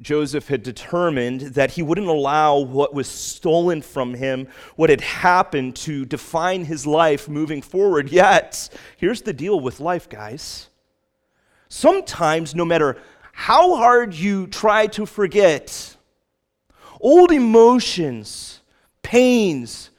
Joseph 0.00 0.48
had 0.48 0.62
determined 0.62 1.42
that 1.52 1.72
he 1.72 1.82
wouldn't 1.82 2.08
allow 2.08 2.58
what 2.58 2.94
was 2.94 3.06
stolen 3.06 3.82
from 3.82 4.14
him, 4.14 4.48
what 4.74 4.88
had 4.88 5.02
happened, 5.02 5.76
to 5.76 6.06
define 6.06 6.64
his 6.64 6.86
life 6.86 7.28
moving 7.28 7.60
forward. 7.60 8.10
Yet, 8.10 8.70
here's 8.96 9.20
the 9.20 9.34
deal 9.34 9.60
with 9.60 9.80
life, 9.80 10.08
guys. 10.08 10.70
Sometimes, 11.68 12.54
no 12.54 12.64
matter 12.64 12.96
how 13.32 13.76
hard 13.76 14.14
you 14.14 14.46
try 14.46 14.86
to 14.88 15.04
forget, 15.04 15.96
old 17.00 17.30
emotions, 17.30 18.62
pains, 19.02 19.90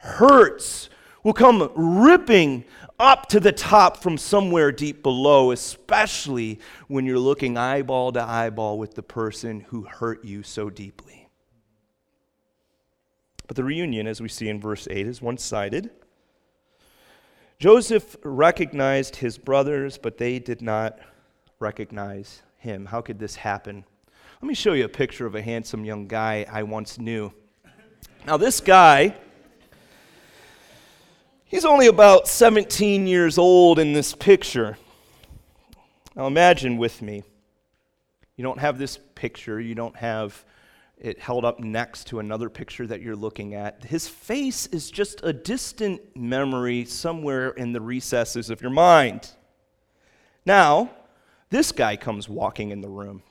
hurts, 0.00 0.90
will 1.22 1.32
come 1.32 1.70
ripping 1.74 2.64
up 2.98 3.28
to 3.28 3.40
the 3.40 3.52
top 3.52 3.96
from 3.98 4.18
somewhere 4.18 4.72
deep 4.72 5.02
below, 5.02 5.50
especially 5.52 6.58
when 6.88 7.06
you're 7.06 7.18
looking 7.18 7.56
eyeball 7.56 8.12
to 8.12 8.22
eyeball 8.22 8.78
with 8.78 8.94
the 8.94 9.02
person 9.02 9.60
who 9.60 9.82
hurt 9.82 10.24
you 10.24 10.42
so 10.42 10.68
deeply. 10.68 11.28
But 13.46 13.56
the 13.56 13.64
reunion, 13.64 14.06
as 14.06 14.20
we 14.20 14.28
see 14.28 14.48
in 14.48 14.60
verse 14.60 14.86
8, 14.90 15.06
is 15.06 15.22
one 15.22 15.38
sided. 15.38 15.90
Joseph 17.58 18.16
recognized 18.22 19.16
his 19.16 19.38
brothers, 19.38 19.98
but 19.98 20.18
they 20.18 20.38
did 20.38 20.60
not 20.60 20.98
recognize 21.58 22.42
him. 22.58 22.86
How 22.86 23.00
could 23.00 23.18
this 23.18 23.36
happen? 23.36 23.84
Let 24.40 24.48
me 24.48 24.54
show 24.54 24.74
you 24.74 24.84
a 24.84 24.88
picture 24.88 25.26
of 25.26 25.34
a 25.34 25.42
handsome 25.42 25.84
young 25.84 26.06
guy 26.06 26.46
I 26.50 26.62
once 26.62 26.98
knew. 26.98 27.32
Now, 28.26 28.36
this 28.36 28.60
guy 28.60 29.16
He's 31.48 31.64
only 31.64 31.86
about 31.86 32.28
17 32.28 33.06
years 33.06 33.38
old 33.38 33.78
in 33.78 33.94
this 33.94 34.14
picture. 34.14 34.76
Now 36.14 36.26
imagine 36.26 36.76
with 36.76 37.00
me. 37.00 37.22
You 38.36 38.44
don't 38.44 38.60
have 38.60 38.78
this 38.78 38.98
picture, 39.14 39.58
you 39.58 39.74
don't 39.74 39.96
have 39.96 40.44
it 40.98 41.18
held 41.18 41.46
up 41.46 41.58
next 41.58 42.08
to 42.08 42.18
another 42.18 42.50
picture 42.50 42.86
that 42.86 43.00
you're 43.00 43.16
looking 43.16 43.54
at. 43.54 43.84
His 43.84 44.06
face 44.06 44.66
is 44.66 44.90
just 44.90 45.20
a 45.22 45.32
distant 45.32 46.14
memory 46.14 46.84
somewhere 46.84 47.50
in 47.50 47.72
the 47.72 47.80
recesses 47.80 48.50
of 48.50 48.60
your 48.60 48.70
mind. 48.70 49.30
Now, 50.44 50.90
this 51.48 51.72
guy 51.72 51.96
comes 51.96 52.28
walking 52.28 52.70
in 52.70 52.82
the 52.82 52.88
room. 52.88 53.22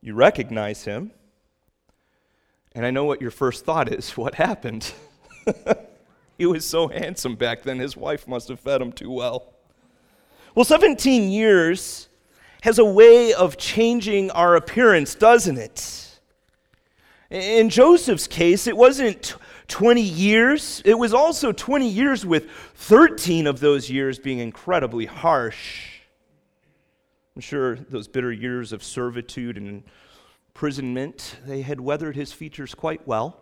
You 0.00 0.14
recognize 0.14 0.84
him, 0.84 1.10
and 2.74 2.86
I 2.86 2.90
know 2.90 3.04
what 3.04 3.20
your 3.20 3.30
first 3.30 3.66
thought 3.66 3.92
is 3.92 4.10
what 4.16 4.36
happened? 4.36 4.92
he 6.38 6.46
was 6.46 6.64
so 6.64 6.88
handsome 6.88 7.36
back 7.36 7.62
then, 7.62 7.78
his 7.78 7.96
wife 7.96 8.26
must 8.26 8.48
have 8.48 8.60
fed 8.60 8.80
him 8.80 8.92
too 8.92 9.10
well. 9.10 9.52
Well, 10.54 10.64
17 10.64 11.30
years 11.30 12.08
has 12.62 12.78
a 12.78 12.84
way 12.84 13.32
of 13.32 13.56
changing 13.56 14.30
our 14.32 14.56
appearance, 14.56 15.14
doesn't 15.14 15.56
it? 15.56 16.20
In 17.30 17.70
Joseph's 17.70 18.26
case, 18.26 18.66
it 18.66 18.76
wasn't 18.76 19.36
20 19.68 20.00
years, 20.02 20.82
it 20.84 20.98
was 20.98 21.14
also 21.14 21.52
20 21.52 21.88
years 21.88 22.26
with 22.26 22.50
13 22.74 23.46
of 23.46 23.60
those 23.60 23.88
years 23.88 24.18
being 24.18 24.40
incredibly 24.40 25.06
harsh. 25.06 26.00
I'm 27.36 27.40
sure 27.40 27.76
those 27.76 28.08
bitter 28.08 28.32
years 28.32 28.72
of 28.72 28.82
servitude 28.82 29.56
and 29.56 29.84
imprisonment, 30.48 31.36
they 31.46 31.62
had 31.62 31.80
weathered 31.80 32.16
his 32.16 32.32
features 32.32 32.74
quite 32.74 33.06
well. 33.06 33.38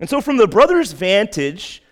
And 0.00 0.08
so, 0.08 0.20
from 0.20 0.36
the 0.36 0.46
brothers' 0.46 0.92
vantage, 0.92 1.82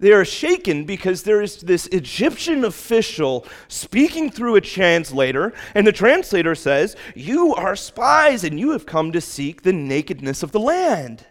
they 0.00 0.12
are 0.12 0.24
shaken 0.24 0.84
because 0.84 1.22
there 1.22 1.40
is 1.40 1.60
this 1.60 1.86
Egyptian 1.86 2.64
official 2.64 3.46
speaking 3.68 4.30
through 4.30 4.56
a 4.56 4.60
translator, 4.60 5.52
and 5.74 5.86
the 5.86 5.92
translator 5.92 6.54
says, 6.54 6.96
You 7.14 7.54
are 7.54 7.76
spies, 7.76 8.44
and 8.44 8.58
you 8.58 8.70
have 8.70 8.86
come 8.86 9.12
to 9.12 9.20
seek 9.20 9.62
the 9.62 9.72
nakedness 9.72 10.42
of 10.42 10.52
the 10.52 10.60
land. 10.60 11.26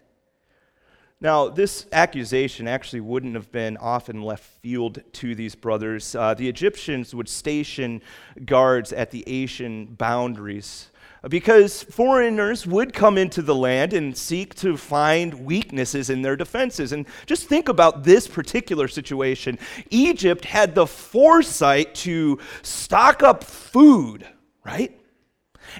Now, 1.20 1.48
this 1.48 1.86
accusation 1.94 2.68
actually 2.68 3.00
wouldn't 3.00 3.36
have 3.36 3.50
been 3.50 3.78
often 3.78 4.22
left 4.22 4.44
field 4.44 5.02
to 5.14 5.36
these 5.36 5.56
brothers. 5.56 6.16
Uh, 6.16 6.34
the 6.34 6.50
Egyptians 6.50 7.16
would 7.16 7.30
station 7.30 8.02
guards 8.46 8.92
at 8.92 9.12
the 9.12 9.24
Asian 9.26 9.86
boundaries 9.86 10.90
because 11.30 11.84
foreigners 11.84 12.68
would 12.68 12.94
come 12.94 13.18
into 13.18 13.42
the 13.42 13.56
land 13.56 13.94
and 13.94 14.16
seek 14.18 14.56
to 14.56 14.78
find 14.78 15.46
weaknesses 15.46 16.10
in 16.10 16.22
their 16.22 16.36
defenses. 16.36 16.92
And 16.92 17.06
just 17.26 17.48
think 17.48 17.70
about 17.70 18.04
this 18.04 18.28
particular 18.28 18.88
situation. 18.88 19.58
Egypt 19.90 20.46
had 20.46 20.76
the 20.76 20.88
foresight 20.88 21.96
to 21.96 22.40
stock 22.62 23.24
up 23.24 23.44
food 23.44 24.28
right? 24.64 24.98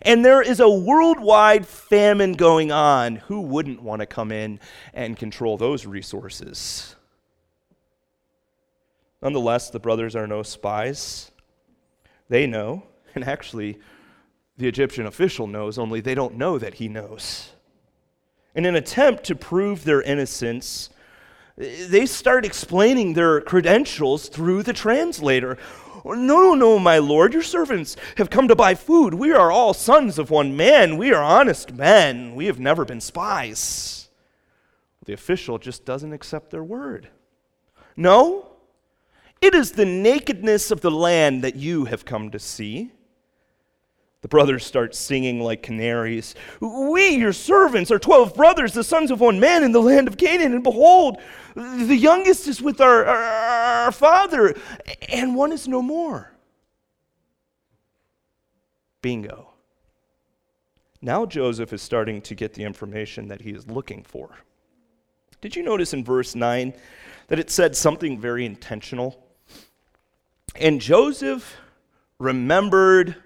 And 0.02 0.24
there 0.24 0.42
is 0.42 0.60
a 0.60 0.70
worldwide 0.70 1.68
famine 1.68 2.34
going 2.34 2.72
on. 2.72 3.18
Who 3.18 3.42
wouldn't 3.42 3.82
want 3.82 4.00
to 4.00 4.06
come 4.06 4.32
in 4.32 4.60
and 4.94 5.18
control 5.18 5.58
those 5.58 5.86
resources? 5.86 6.96
Nonetheless, 9.22 9.70
the 9.70 9.80
brothers 9.80 10.16
are 10.16 10.28
no 10.28 10.44
spies. 10.44 11.32
They 12.30 12.48
know, 12.48 12.84
and 13.16 13.24
actually, 13.24 13.80
the 14.58 14.68
Egyptian 14.68 15.06
official 15.06 15.48
knows, 15.48 15.78
only 15.78 16.02
they 16.02 16.16
don't 16.16 16.38
know 16.38 16.58
that 16.58 16.76
he 16.76 16.88
knows. 16.88 17.52
In 18.56 18.66
an 18.66 18.76
attempt 18.76 19.24
to 19.26 19.36
prove 19.36 19.84
their 19.84 20.02
innocence, 20.02 20.90
they 21.56 22.06
start 22.06 22.46
explaining 22.46 23.14
their 23.14 23.42
credentials 23.42 24.30
through 24.30 24.64
the 24.64 24.74
translator. 24.74 25.58
No, 26.06 26.14
no, 26.14 26.54
no, 26.54 26.80
my 26.80 26.98
lord, 26.98 27.34
your 27.34 27.44
servants 27.44 27.96
have 28.18 28.30
come 28.30 28.48
to 28.48 28.56
buy 28.56 28.76
food. 28.76 29.14
We 29.14 29.32
are 29.32 29.52
all 29.52 29.74
sons 29.74 30.20
of 30.20 30.30
one 30.30 30.56
man. 30.56 30.98
We 30.98 31.14
are 31.14 31.24
honest 31.24 31.74
men. 31.74 32.36
We 32.36 32.46
have 32.48 32.60
never 32.60 32.86
been 32.86 33.02
spies. 33.02 34.10
The 35.06 35.14
official 35.14 35.58
just 35.58 35.86
doesn't 35.86 36.14
accept 36.14 36.52
their 36.52 36.64
word. 36.64 37.10
No, 37.96 38.48
it 39.42 39.54
is 39.54 39.74
the 39.74 39.86
nakedness 39.86 40.72
of 40.72 40.82
the 40.82 40.92
land 40.92 41.44
that 41.44 41.56
you 41.56 41.86
have 41.86 42.06
come 42.06 42.32
to 42.32 42.40
see. 42.40 42.92
The 44.24 44.30
brothers 44.30 44.66
start 44.66 44.96
singing 44.96 45.42
like 45.42 45.62
canaries. 45.64 46.34
We, 46.62 47.10
your 47.10 47.34
servants, 47.34 47.92
are 47.92 48.00
twelve 48.00 48.34
brothers, 48.34 48.72
the 48.72 48.84
sons 48.84 49.12
of 49.12 49.20
one 49.20 49.38
man 49.38 49.64
in 49.64 49.74
the 49.74 49.82
land 49.82 50.08
of 50.08 50.16
Canaan. 50.16 50.54
And 50.54 50.64
behold, 50.64 51.18
the 51.56 51.96
youngest 51.96 52.48
is 52.48 52.62
with 52.62 52.80
our, 52.80 53.04
our, 53.04 53.24
our 53.86 53.92
father, 53.92 54.56
and 55.10 55.36
one 55.36 55.52
is 55.52 55.68
no 55.68 55.82
more. 55.82 56.32
Bingo. 59.02 59.50
Now 61.02 61.26
Joseph 61.26 61.74
is 61.74 61.82
starting 61.82 62.22
to 62.22 62.34
get 62.34 62.54
the 62.54 62.64
information 62.64 63.28
that 63.28 63.42
he 63.42 63.50
is 63.50 63.68
looking 63.68 64.04
for. 64.04 64.30
Did 65.42 65.58
you 65.58 65.64
notice 65.64 65.94
in 65.94 66.06
verse 66.06 66.34
9 66.34 66.74
that 67.28 67.40
it 67.40 67.52
said 67.52 67.76
something 67.76 68.18
very 68.18 68.46
intentional? 68.46 69.22
And 70.56 70.80
Joseph 70.80 71.58
remembered 72.20 73.18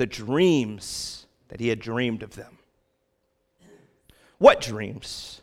the 0.00 0.06
dreams 0.06 1.26
that 1.48 1.60
he 1.60 1.68
had 1.68 1.78
dreamed 1.78 2.22
of 2.22 2.34
them. 2.34 2.56
What 4.38 4.62
dreams? 4.62 5.42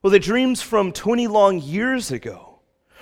Well, 0.00 0.10
the 0.10 0.18
dreams 0.18 0.62
from 0.62 0.92
20 0.92 1.26
long 1.26 1.60
years 1.60 2.10
ago. 2.10 2.60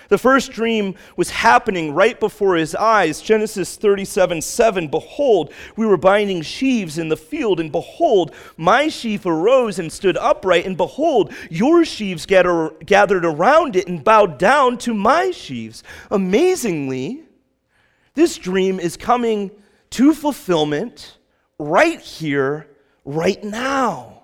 The 0.09 0.19
first 0.19 0.50
dream 0.50 0.97
was 1.16 1.31
happening 1.31 1.95
right 1.95 2.19
before 2.19 2.57
his 2.57 2.75
eyes. 2.75 3.23
Genesis 3.23 3.76
37 3.76 4.43
7. 4.43 4.88
Behold, 4.88 5.52
we 5.76 5.87
were 5.87 5.97
binding 5.97 6.43
sheaves 6.43 6.99
in 6.99 7.09
the 7.09 7.16
field, 7.16 7.61
and 7.61 7.71
behold, 7.71 8.35
my 8.57 8.88
sheaf 8.88 9.25
arose 9.25 9.78
and 9.78 9.93
stood 9.93 10.16
upright, 10.16 10.66
and 10.66 10.76
behold, 10.76 11.33
your 11.49 11.85
sheaves 11.85 12.26
gathered 12.26 13.25
around 13.25 13.76
it 13.76 13.87
and 13.87 14.02
bowed 14.02 14.37
down 14.37 14.78
to 14.78 14.93
my 14.93 15.31
sheaves. 15.31 15.85
Amazingly, 16.11 17.23
this 18.14 18.37
dream 18.37 18.81
is 18.81 18.97
coming 18.97 19.52
to 19.90 20.14
fulfillment 20.14 21.19
right 21.59 22.00
here, 22.00 22.69
right 23.05 23.43
now. 23.43 24.23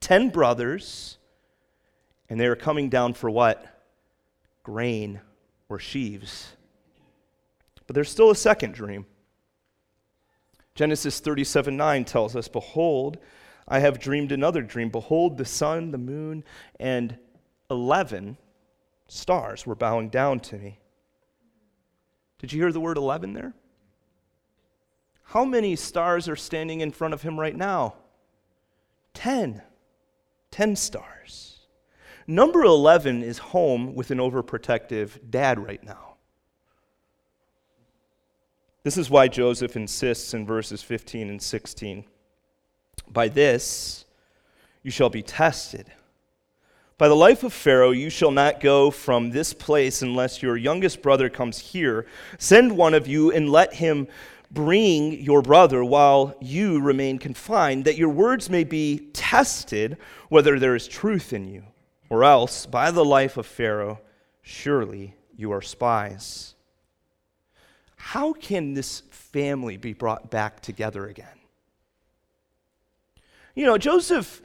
Ten 0.00 0.30
brothers, 0.30 1.18
and 2.28 2.38
they 2.38 2.46
are 2.46 2.56
coming 2.56 2.88
down 2.88 3.14
for 3.14 3.30
what? 3.30 3.66
Grain 4.62 5.20
or 5.68 5.78
sheaves. 5.78 6.52
But 7.86 7.94
there's 7.94 8.10
still 8.10 8.30
a 8.30 8.36
second 8.36 8.74
dream. 8.74 9.06
Genesis 10.74 11.20
37 11.20 11.76
9 11.76 12.04
tells 12.04 12.36
us, 12.36 12.48
Behold, 12.48 13.18
I 13.66 13.80
have 13.80 13.98
dreamed 13.98 14.30
another 14.30 14.62
dream. 14.62 14.90
Behold, 14.90 15.38
the 15.38 15.44
sun, 15.44 15.90
the 15.90 15.98
moon, 15.98 16.44
and 16.78 17.16
11 17.70 18.36
stars 19.08 19.66
were 19.66 19.74
bowing 19.74 20.08
down 20.08 20.40
to 20.40 20.56
me. 20.56 20.78
Did 22.38 22.52
you 22.52 22.60
hear 22.60 22.72
the 22.72 22.80
word 22.80 22.96
11 22.96 23.32
there? 23.32 23.54
How 25.26 25.44
many 25.44 25.74
stars 25.76 26.28
are 26.28 26.36
standing 26.36 26.80
in 26.80 26.92
front 26.92 27.12
of 27.12 27.22
him 27.22 27.38
right 27.38 27.56
now? 27.56 27.94
Ten. 29.12 29.60
Ten 30.50 30.76
stars. 30.76 31.58
Number 32.28 32.62
11 32.62 33.22
is 33.22 33.38
home 33.38 33.94
with 33.94 34.10
an 34.10 34.18
overprotective 34.18 35.30
dad 35.30 35.58
right 35.58 35.82
now. 35.82 36.14
This 38.84 38.96
is 38.96 39.10
why 39.10 39.26
Joseph 39.26 39.76
insists 39.76 40.32
in 40.32 40.46
verses 40.46 40.80
15 40.80 41.28
and 41.28 41.42
16 41.42 42.04
By 43.10 43.28
this 43.28 44.04
you 44.84 44.92
shall 44.92 45.10
be 45.10 45.22
tested. 45.22 45.90
By 46.98 47.08
the 47.08 47.16
life 47.16 47.42
of 47.42 47.52
Pharaoh, 47.52 47.90
you 47.90 48.08
shall 48.08 48.30
not 48.30 48.58
go 48.58 48.90
from 48.90 49.30
this 49.30 49.52
place 49.52 50.00
unless 50.00 50.42
your 50.42 50.56
youngest 50.56 51.02
brother 51.02 51.28
comes 51.28 51.58
here. 51.58 52.06
Send 52.38 52.74
one 52.74 52.94
of 52.94 53.06
you 53.06 53.30
and 53.30 53.50
let 53.50 53.74
him 53.74 54.08
bring 54.56 55.20
your 55.20 55.42
brother 55.42 55.84
while 55.84 56.34
you 56.40 56.80
remain 56.80 57.18
confined, 57.18 57.84
that 57.84 57.96
your 57.96 58.08
words 58.08 58.50
may 58.50 58.64
be 58.64 59.10
tested 59.12 59.98
whether 60.30 60.58
there 60.58 60.74
is 60.74 60.88
truth 60.88 61.32
in 61.32 61.46
you, 61.46 61.62
or 62.08 62.24
else, 62.24 62.66
by 62.66 62.90
the 62.90 63.04
life 63.04 63.36
of 63.36 63.46
Pharaoh, 63.46 64.00
surely 64.40 65.14
you 65.36 65.52
are 65.52 65.60
spies. 65.60 66.54
How 67.96 68.32
can 68.32 68.72
this 68.72 69.02
family 69.10 69.76
be 69.76 69.92
brought 69.92 70.30
back 70.30 70.60
together 70.60 71.06
again? 71.06 71.28
You 73.54 73.66
know, 73.66 73.76
Joseph 73.76 74.40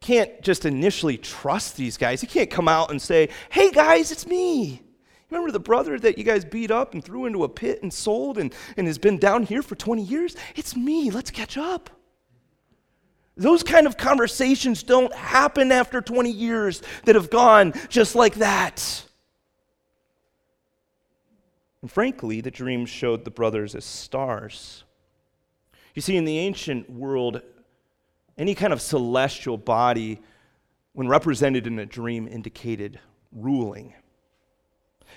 can't 0.00 0.40
just 0.40 0.64
initially 0.64 1.18
trust 1.18 1.76
these 1.76 1.96
guys. 1.96 2.20
He 2.20 2.26
can't 2.28 2.50
come 2.50 2.68
out 2.68 2.90
and 2.92 3.02
say, 3.02 3.30
Hey 3.50 3.72
guys, 3.72 4.12
it's 4.12 4.26
me. 4.26 4.82
Remember 5.30 5.50
the 5.50 5.60
brother 5.60 5.98
that 5.98 6.18
you 6.18 6.24
guys 6.24 6.44
beat 6.44 6.70
up 6.70 6.94
and 6.94 7.04
threw 7.04 7.26
into 7.26 7.42
a 7.44 7.48
pit 7.48 7.82
and 7.82 7.92
sold 7.92 8.38
and, 8.38 8.54
and 8.76 8.86
has 8.86 8.98
been 8.98 9.18
down 9.18 9.42
here 9.42 9.62
for 9.62 9.74
20 9.74 10.02
years? 10.02 10.36
It's 10.54 10.76
me. 10.76 11.10
Let's 11.10 11.30
catch 11.30 11.56
up. 11.56 11.90
Those 13.36 13.62
kind 13.62 13.86
of 13.86 13.96
conversations 13.96 14.82
don't 14.82 15.12
happen 15.12 15.70
after 15.70 16.00
20 16.00 16.30
years 16.30 16.82
that 17.04 17.16
have 17.16 17.28
gone 17.28 17.74
just 17.88 18.14
like 18.14 18.36
that. 18.36 19.04
And 21.82 21.90
frankly, 21.90 22.40
the 22.40 22.50
dream 22.50 22.86
showed 22.86 23.24
the 23.24 23.30
brothers 23.30 23.74
as 23.74 23.84
stars. 23.84 24.84
You 25.94 26.02
see, 26.02 26.16
in 26.16 26.24
the 26.24 26.38
ancient 26.38 26.88
world, 26.88 27.42
any 28.38 28.54
kind 28.54 28.72
of 28.72 28.80
celestial 28.80 29.58
body, 29.58 30.20
when 30.94 31.08
represented 31.08 31.66
in 31.66 31.78
a 31.78 31.86
dream, 31.86 32.26
indicated 32.26 32.98
ruling. 33.32 33.92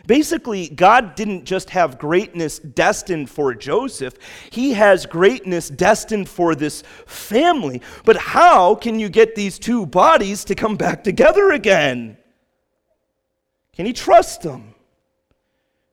Basically, 0.08 0.70
God 0.70 1.16
didn't 1.16 1.46
just 1.46 1.70
have 1.72 2.00
greatness 2.00 2.60
destined 2.60 3.30
for 3.30 3.54
Joseph, 3.54 4.16
He 4.50 4.74
has 4.74 5.06
greatness 5.06 5.70
destined 5.70 6.30
for 6.30 6.56
this 6.56 6.84
family. 7.06 7.82
But 8.06 8.18
how 8.18 8.76
can 8.76 9.00
you 9.00 9.10
get 9.10 9.36
these 9.36 9.60
two 9.60 9.86
bodies 9.86 10.44
to 10.46 10.56
come 10.56 10.76
back 10.76 11.04
together 11.04 11.52
again? 11.52 12.18
Can 13.74 13.86
He 13.86 13.94
trust 13.94 14.42
them? 14.42 14.76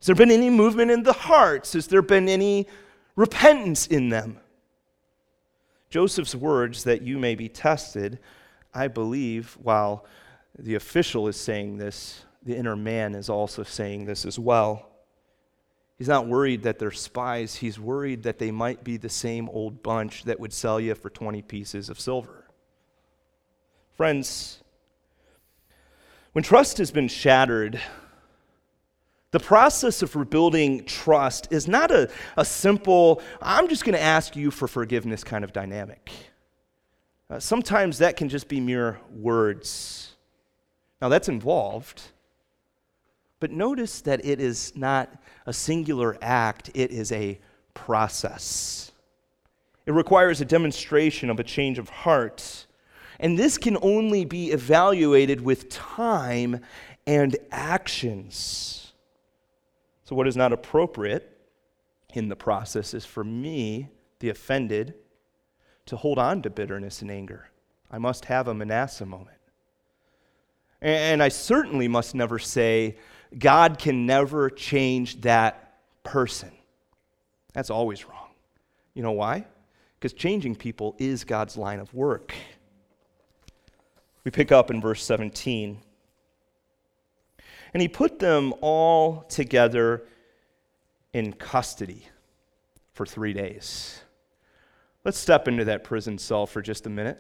Has 0.01 0.07
there 0.07 0.15
been 0.15 0.31
any 0.31 0.51
movement 0.51 0.91
in 0.91 1.03
the 1.03 1.13
hearts? 1.13 1.73
Has 1.73 1.89
there 1.89 2.03
been 2.03 2.29
any 2.29 2.67
repentance 3.17 3.87
in 3.87 4.09
them? 4.09 4.39
Joseph's 5.91 6.35
words 6.35 6.85
that 6.85 7.03
you 7.03 7.19
may 7.19 7.35
be 7.35 7.49
tested, 7.49 8.19
I 8.75 8.89
believe, 8.89 9.57
while 9.63 10.05
the 10.59 10.75
official 10.75 11.29
is 11.29 11.37
saying 11.37 11.79
this, 11.79 12.26
the 12.47 12.57
inner 12.57 12.77
man 12.77 13.15
is 13.15 13.29
also 13.29 13.65
saying 13.65 14.05
this 14.05 14.25
as 14.25 14.39
well. 14.39 14.89
He's 15.99 16.09
not 16.09 16.29
worried 16.29 16.63
that 16.63 16.79
they're 16.79 16.91
spies, 16.91 17.57
he's 17.57 17.79
worried 17.79 18.23
that 18.23 18.39
they 18.39 18.51
might 18.51 18.85
be 18.85 18.97
the 18.97 19.09
same 19.09 19.49
old 19.49 19.83
bunch 19.83 20.25
that 20.25 20.39
would 20.39 20.53
sell 20.53 20.79
you 20.79 20.95
for 20.95 21.11
20 21.11 21.43
pieces 21.43 21.89
of 21.89 21.99
silver. 21.99 22.45
Friends, 23.97 24.63
when 26.33 26.45
trust 26.45 26.79
has 26.79 26.91
been 26.91 27.09
shattered, 27.09 27.81
the 29.33 29.41
process 29.41 30.03
of 30.03 30.15
rebuilding 30.15 30.85
trust 30.85 31.49
is 31.51 31.67
not 31.67 31.91
a, 31.91 32.11
a 32.37 32.45
simple, 32.45 33.23
I'm 33.43 33.69
just 33.69 33.85
going 33.85 33.95
to 33.95 34.03
ask 34.03 34.37
you 34.37 34.51
for 34.51 34.69
forgiveness 34.69 35.25
kind 35.25 35.43
of 35.43 35.53
dynamic. 35.53 36.11
Uh, 37.29 37.41
sometimes 37.41 37.99
that 37.99 38.17
can 38.17 38.29
just 38.29 38.49
be 38.49 38.61
mere 38.61 39.01
words. 39.11 40.15
Now, 41.01 41.09
that's 41.09 41.29
involved. 41.29 42.03
But 43.39 43.51
notice 43.51 44.01
that 44.03 44.25
it 44.25 44.41
is 44.41 44.75
not 44.77 45.15
a 45.45 45.53
singular 45.53 46.17
act, 46.23 46.71
it 46.75 46.91
is 46.91 47.13
a 47.13 47.39
process. 47.75 48.93
It 49.85 49.93
requires 49.93 50.41
a 50.41 50.45
demonstration 50.45 51.31
of 51.31 51.39
a 51.39 51.45
change 51.45 51.79
of 51.79 51.89
heart. 51.89 52.67
And 53.21 53.39
this 53.39 53.57
can 53.57 53.79
only 53.83 54.25
be 54.25 54.51
evaluated 54.51 55.41
with 55.41 55.69
time 55.69 56.61
and 57.07 57.37
actions. 57.51 58.93
So, 60.05 60.17
what 60.17 60.27
is 60.27 60.37
not 60.37 60.53
appropriate 60.53 61.37
in 62.15 62.29
the 62.29 62.37
process 62.37 62.95
is 62.95 63.05
for 63.05 63.25
me, 63.25 63.89
the 64.21 64.29
offended, 64.29 64.95
to 65.87 65.97
hold 65.97 66.19
on 66.19 66.43
to 66.43 66.51
bitterness 66.51 67.03
and 67.03 67.11
anger. 67.11 67.49
I 67.91 67.99
must 67.99 68.25
have 68.27 68.49
a 68.49 68.55
Manasseh 68.55 69.07
moment. 69.07 69.37
And 70.81 71.23
I 71.23 71.29
certainly 71.29 71.89
must 71.89 72.15
never 72.15 72.39
say, 72.39 72.97
God 73.37 73.79
can 73.79 74.07
never 74.07 74.51
change 74.51 75.21
that 75.23 75.79
person. 76.05 76.51
That's 77.53 77.71
always 77.71 78.07
wrong. 78.07 78.29
You 78.95 79.03
know 79.03 79.13
why? 79.13 79.47
Because 79.99 80.13
changing 80.13 80.57
people 80.57 80.95
is 80.99 81.25
God's 81.25 81.57
line 81.57 81.81
of 81.81 81.93
work. 81.95 82.35
We 84.25 84.31
pick 84.31 84.53
up 84.53 84.71
in 84.71 84.81
verse 84.81 85.05
17. 85.05 85.79
And 87.73 87.81
he 87.81 87.89
put 87.89 88.19
them 88.19 88.55
all 88.61 89.23
together 89.23 90.05
in 91.13 91.33
custody 91.33 92.07
for 92.93 93.07
three 93.07 93.33
days. 93.33 94.01
Let's 95.05 95.19
step 95.19 95.47
into 95.47 95.65
that 95.67 95.85
prison 95.85 96.19
cell 96.19 96.47
for 96.47 96.61
just 96.61 96.87
a 96.87 96.91
minute. 96.91 97.19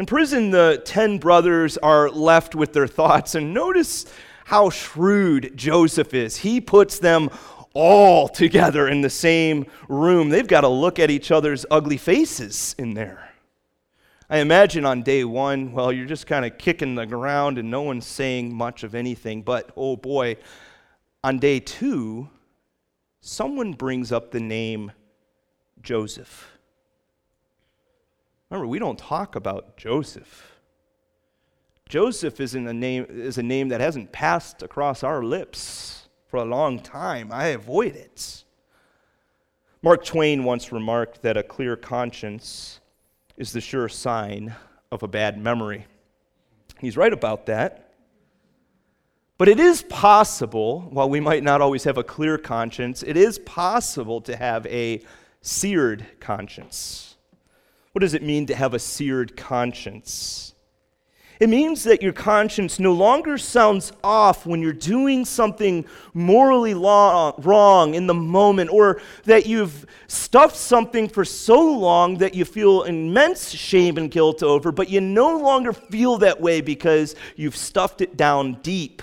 In 0.00 0.06
prison, 0.06 0.50
the 0.50 0.80
ten 0.82 1.18
brothers 1.18 1.76
are 1.76 2.08
left 2.08 2.54
with 2.54 2.72
their 2.72 2.86
thoughts, 2.86 3.34
and 3.34 3.52
notice 3.52 4.06
how 4.46 4.70
shrewd 4.70 5.52
Joseph 5.54 6.14
is. 6.14 6.38
He 6.38 6.58
puts 6.58 6.98
them 6.98 7.28
all 7.74 8.26
together 8.26 8.88
in 8.88 9.02
the 9.02 9.10
same 9.10 9.66
room. 9.90 10.30
They've 10.30 10.46
got 10.46 10.62
to 10.62 10.68
look 10.68 10.98
at 10.98 11.10
each 11.10 11.30
other's 11.30 11.66
ugly 11.70 11.98
faces 11.98 12.74
in 12.78 12.94
there. 12.94 13.30
I 14.30 14.38
imagine 14.38 14.86
on 14.86 15.02
day 15.02 15.22
one, 15.22 15.72
well, 15.72 15.92
you're 15.92 16.06
just 16.06 16.26
kind 16.26 16.46
of 16.46 16.56
kicking 16.56 16.94
the 16.94 17.04
ground 17.04 17.58
and 17.58 17.70
no 17.70 17.82
one's 17.82 18.06
saying 18.06 18.54
much 18.54 18.84
of 18.84 18.94
anything. 18.94 19.42
But 19.42 19.70
oh 19.76 19.96
boy, 19.96 20.38
on 21.22 21.38
day 21.38 21.60
two, 21.60 22.30
someone 23.20 23.74
brings 23.74 24.12
up 24.12 24.30
the 24.30 24.40
name 24.40 24.92
Joseph. 25.82 26.56
Remember, 28.50 28.66
we 28.66 28.78
don't 28.78 28.98
talk 28.98 29.36
about 29.36 29.76
Joseph. 29.76 30.60
Joseph 31.88 32.40
isn't 32.40 32.66
a 32.66 32.72
name, 32.72 33.06
is 33.08 33.38
a 33.38 33.42
name 33.42 33.68
that 33.68 33.80
hasn't 33.80 34.12
passed 34.12 34.62
across 34.62 35.02
our 35.02 35.22
lips 35.22 36.08
for 36.26 36.38
a 36.38 36.44
long 36.44 36.80
time. 36.80 37.30
I 37.32 37.48
avoid 37.48 37.96
it. 37.96 38.44
Mark 39.82 40.04
Twain 40.04 40.44
once 40.44 40.72
remarked 40.72 41.22
that 41.22 41.36
a 41.36 41.42
clear 41.42 41.76
conscience 41.76 42.80
is 43.36 43.52
the 43.52 43.60
sure 43.60 43.88
sign 43.88 44.54
of 44.92 45.02
a 45.02 45.08
bad 45.08 45.38
memory. 45.38 45.86
He's 46.78 46.96
right 46.96 47.12
about 47.12 47.46
that. 47.46 47.94
But 49.38 49.48
it 49.48 49.58
is 49.58 49.82
possible, 49.82 50.82
while 50.90 51.08
we 51.08 51.18
might 51.18 51.42
not 51.42 51.62
always 51.62 51.84
have 51.84 51.96
a 51.96 52.04
clear 52.04 52.36
conscience, 52.36 53.02
it 53.02 53.16
is 53.16 53.38
possible 53.38 54.20
to 54.22 54.36
have 54.36 54.66
a 54.66 55.02
seared 55.40 56.04
conscience. 56.20 57.09
What 58.00 58.06
does 58.06 58.14
it 58.14 58.22
mean 58.22 58.46
to 58.46 58.54
have 58.54 58.72
a 58.72 58.78
seared 58.78 59.36
conscience? 59.36 60.54
It 61.38 61.50
means 61.50 61.84
that 61.84 62.00
your 62.00 62.14
conscience 62.14 62.80
no 62.80 62.94
longer 62.94 63.36
sounds 63.36 63.92
off 64.02 64.46
when 64.46 64.62
you're 64.62 64.72
doing 64.72 65.26
something 65.26 65.84
morally 66.14 66.72
wrong 66.72 67.92
in 67.92 68.06
the 68.06 68.14
moment, 68.14 68.70
or 68.72 69.02
that 69.24 69.44
you've 69.44 69.84
stuffed 70.06 70.56
something 70.56 71.10
for 71.10 71.26
so 71.26 71.60
long 71.60 72.16
that 72.16 72.34
you 72.34 72.46
feel 72.46 72.84
immense 72.84 73.50
shame 73.50 73.98
and 73.98 74.10
guilt 74.10 74.42
over, 74.42 74.72
but 74.72 74.88
you 74.88 75.02
no 75.02 75.36
longer 75.36 75.74
feel 75.74 76.16
that 76.16 76.40
way 76.40 76.62
because 76.62 77.14
you've 77.36 77.54
stuffed 77.54 78.00
it 78.00 78.16
down 78.16 78.54
deep. 78.62 79.02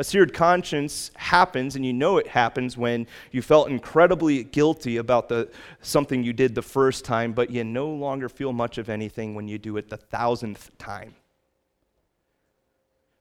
A 0.00 0.04
seared 0.04 0.32
conscience 0.32 1.10
happens, 1.16 1.74
and 1.74 1.84
you 1.84 1.92
know 1.92 2.18
it 2.18 2.28
happens 2.28 2.76
when 2.76 3.08
you 3.32 3.42
felt 3.42 3.68
incredibly 3.68 4.44
guilty 4.44 4.96
about 4.96 5.28
the, 5.28 5.50
something 5.82 6.22
you 6.22 6.32
did 6.32 6.54
the 6.54 6.62
first 6.62 7.04
time, 7.04 7.32
but 7.32 7.50
you 7.50 7.64
no 7.64 7.88
longer 7.88 8.28
feel 8.28 8.52
much 8.52 8.78
of 8.78 8.88
anything 8.88 9.34
when 9.34 9.48
you 9.48 9.58
do 9.58 9.76
it 9.76 9.88
the 9.88 9.96
thousandth 9.96 10.70
time. 10.78 11.16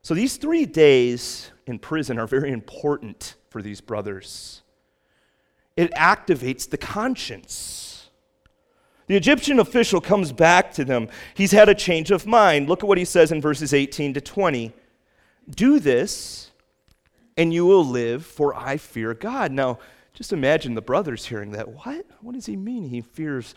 So 0.03 0.13
these 0.13 0.37
three 0.37 0.67
days 0.67 1.51
in 1.65 1.79
prison 1.79 2.19
are 2.19 2.27
very 2.27 2.51
important 2.51 3.35
for 3.49 3.63
these 3.63 3.81
brothers. 3.81 4.61
It 5.75 5.91
activates 5.95 6.69
the 6.69 6.77
conscience. 6.77 8.09
The 9.07 9.15
Egyptian 9.15 9.59
official 9.59 9.99
comes 9.99 10.31
back 10.31 10.73
to 10.73 10.85
them. 10.85 11.09
He's 11.33 11.51
had 11.51 11.69
a 11.69 11.75
change 11.75 12.11
of 12.11 12.27
mind. 12.27 12.69
Look 12.69 12.83
at 12.83 12.87
what 12.87 12.99
he 12.99 13.05
says 13.05 13.31
in 13.31 13.41
verses 13.41 13.73
18 13.73 14.13
to 14.13 14.21
20. 14.21 14.73
Do 15.49 15.79
this 15.79 16.46
and 17.37 17.53
you 17.53 17.65
will 17.65 17.85
live, 17.85 18.25
for 18.25 18.55
I 18.55 18.77
fear 18.77 19.13
God. 19.13 19.51
Now, 19.51 19.79
just 20.13 20.33
imagine 20.33 20.73
the 20.73 20.81
brothers 20.81 21.27
hearing 21.27 21.51
that. 21.51 21.69
What? 21.69 22.05
What 22.21 22.33
does 22.33 22.47
he 22.47 22.55
mean? 22.55 22.89
He 22.89 23.01
fears 23.01 23.53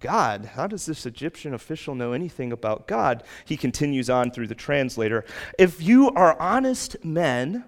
God. 0.00 0.44
How 0.54 0.66
does 0.66 0.86
this 0.86 1.06
Egyptian 1.06 1.54
official 1.54 1.94
know 1.94 2.12
anything 2.12 2.52
about 2.52 2.88
God? 2.88 3.22
He 3.44 3.56
continues 3.56 4.10
on 4.10 4.30
through 4.30 4.48
the 4.48 4.54
translator. 4.54 5.24
If 5.58 5.80
you 5.80 6.10
are 6.10 6.40
honest 6.40 7.04
men, 7.04 7.64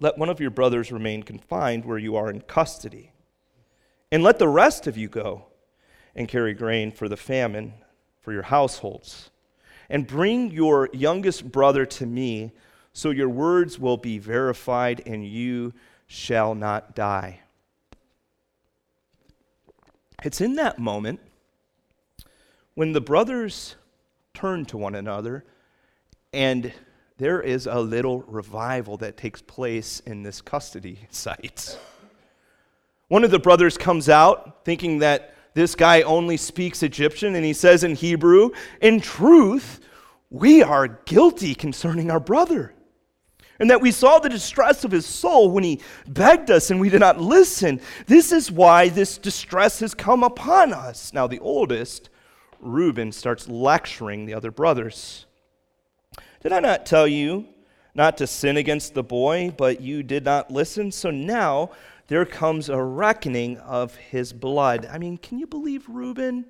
let 0.00 0.18
one 0.18 0.28
of 0.28 0.40
your 0.40 0.50
brothers 0.50 0.90
remain 0.90 1.22
confined 1.22 1.84
where 1.84 1.98
you 1.98 2.16
are 2.16 2.30
in 2.30 2.40
custody, 2.40 3.12
and 4.10 4.22
let 4.22 4.38
the 4.38 4.48
rest 4.48 4.86
of 4.86 4.96
you 4.96 5.08
go 5.08 5.46
and 6.14 6.28
carry 6.28 6.54
grain 6.54 6.90
for 6.90 7.08
the 7.08 7.16
famine 7.16 7.74
for 8.20 8.32
your 8.32 8.42
households. 8.42 9.30
And 9.90 10.06
bring 10.06 10.50
your 10.50 10.88
youngest 10.92 11.50
brother 11.50 11.86
to 11.86 12.06
me 12.06 12.52
so 12.98 13.10
your 13.10 13.28
words 13.28 13.78
will 13.78 13.96
be 13.96 14.18
verified 14.18 15.00
and 15.06 15.24
you 15.24 15.72
shall 16.08 16.56
not 16.56 16.96
die. 16.96 17.38
It's 20.24 20.40
in 20.40 20.56
that 20.56 20.80
moment 20.80 21.20
when 22.74 22.90
the 22.90 23.00
brothers 23.00 23.76
turn 24.34 24.64
to 24.64 24.76
one 24.76 24.96
another 24.96 25.44
and 26.32 26.72
there 27.18 27.40
is 27.40 27.68
a 27.68 27.78
little 27.78 28.22
revival 28.22 28.96
that 28.96 29.16
takes 29.16 29.42
place 29.42 30.00
in 30.00 30.24
this 30.24 30.40
custody 30.40 30.98
site. 31.10 31.78
One 33.06 33.22
of 33.22 33.30
the 33.30 33.38
brothers 33.38 33.78
comes 33.78 34.08
out 34.08 34.64
thinking 34.64 34.98
that 34.98 35.36
this 35.54 35.76
guy 35.76 36.02
only 36.02 36.36
speaks 36.36 36.82
Egyptian, 36.82 37.36
and 37.36 37.44
he 37.44 37.52
says 37.52 37.84
in 37.84 37.94
Hebrew, 37.94 38.50
In 38.80 39.00
truth, 39.00 39.80
we 40.30 40.64
are 40.64 40.88
guilty 40.88 41.54
concerning 41.54 42.10
our 42.10 42.20
brother 42.20 42.74
and 43.58 43.70
that 43.70 43.80
we 43.80 43.90
saw 43.90 44.18
the 44.18 44.28
distress 44.28 44.84
of 44.84 44.92
his 44.92 45.06
soul 45.06 45.50
when 45.50 45.64
he 45.64 45.80
begged 46.06 46.50
us 46.50 46.70
and 46.70 46.80
we 46.80 46.88
did 46.88 47.00
not 47.00 47.20
listen. 47.20 47.80
This 48.06 48.30
is 48.32 48.52
why 48.52 48.88
this 48.88 49.18
distress 49.18 49.80
has 49.80 49.94
come 49.94 50.22
upon 50.22 50.72
us. 50.72 51.12
Now, 51.12 51.26
the 51.26 51.40
oldest, 51.40 52.08
Reuben, 52.60 53.10
starts 53.10 53.48
lecturing 53.48 54.26
the 54.26 54.34
other 54.34 54.50
brothers. 54.50 55.26
Did 56.40 56.52
I 56.52 56.60
not 56.60 56.86
tell 56.86 57.08
you 57.08 57.46
not 57.94 58.16
to 58.18 58.26
sin 58.28 58.56
against 58.56 58.94
the 58.94 59.02
boy, 59.02 59.52
but 59.56 59.80
you 59.80 60.04
did 60.04 60.24
not 60.24 60.52
listen? 60.52 60.92
So 60.92 61.10
now 61.10 61.72
there 62.06 62.24
comes 62.24 62.68
a 62.68 62.80
reckoning 62.80 63.58
of 63.58 63.96
his 63.96 64.32
blood. 64.32 64.86
I 64.86 64.98
mean, 64.98 65.18
can 65.18 65.38
you 65.38 65.48
believe 65.48 65.88
Reuben? 65.88 66.46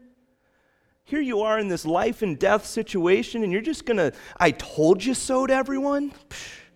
Here 1.05 1.23
you 1.23 1.41
are 1.41 1.59
in 1.59 1.69
this 1.69 1.87
life 1.87 2.21
and 2.21 2.39
death 2.39 2.67
situation, 2.67 3.43
and 3.43 3.51
you're 3.51 3.63
just 3.63 3.87
going 3.87 3.97
to, 3.97 4.13
I 4.37 4.51
told 4.51 5.03
you 5.03 5.15
so 5.15 5.47
to 5.47 5.55
everyone? 5.55 6.13
Psh. 6.29 6.68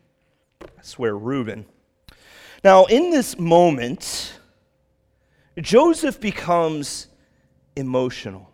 I 0.65 0.83
swear, 0.83 1.17
Reuben. 1.17 1.67
Now, 2.65 2.85
in 2.85 3.11
this 3.11 3.39
moment, 3.39 4.39
Joseph 5.61 6.21
becomes 6.21 7.09
emotional. 7.77 8.51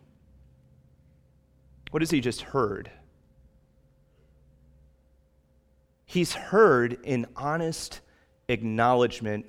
What 1.91 2.01
has 2.01 2.11
he 2.11 2.21
just 2.21 2.41
heard? 2.41 2.91
He's 6.05 6.33
heard 6.33 6.97
an 7.05 7.27
honest 7.35 8.01
acknowledgement 8.47 9.45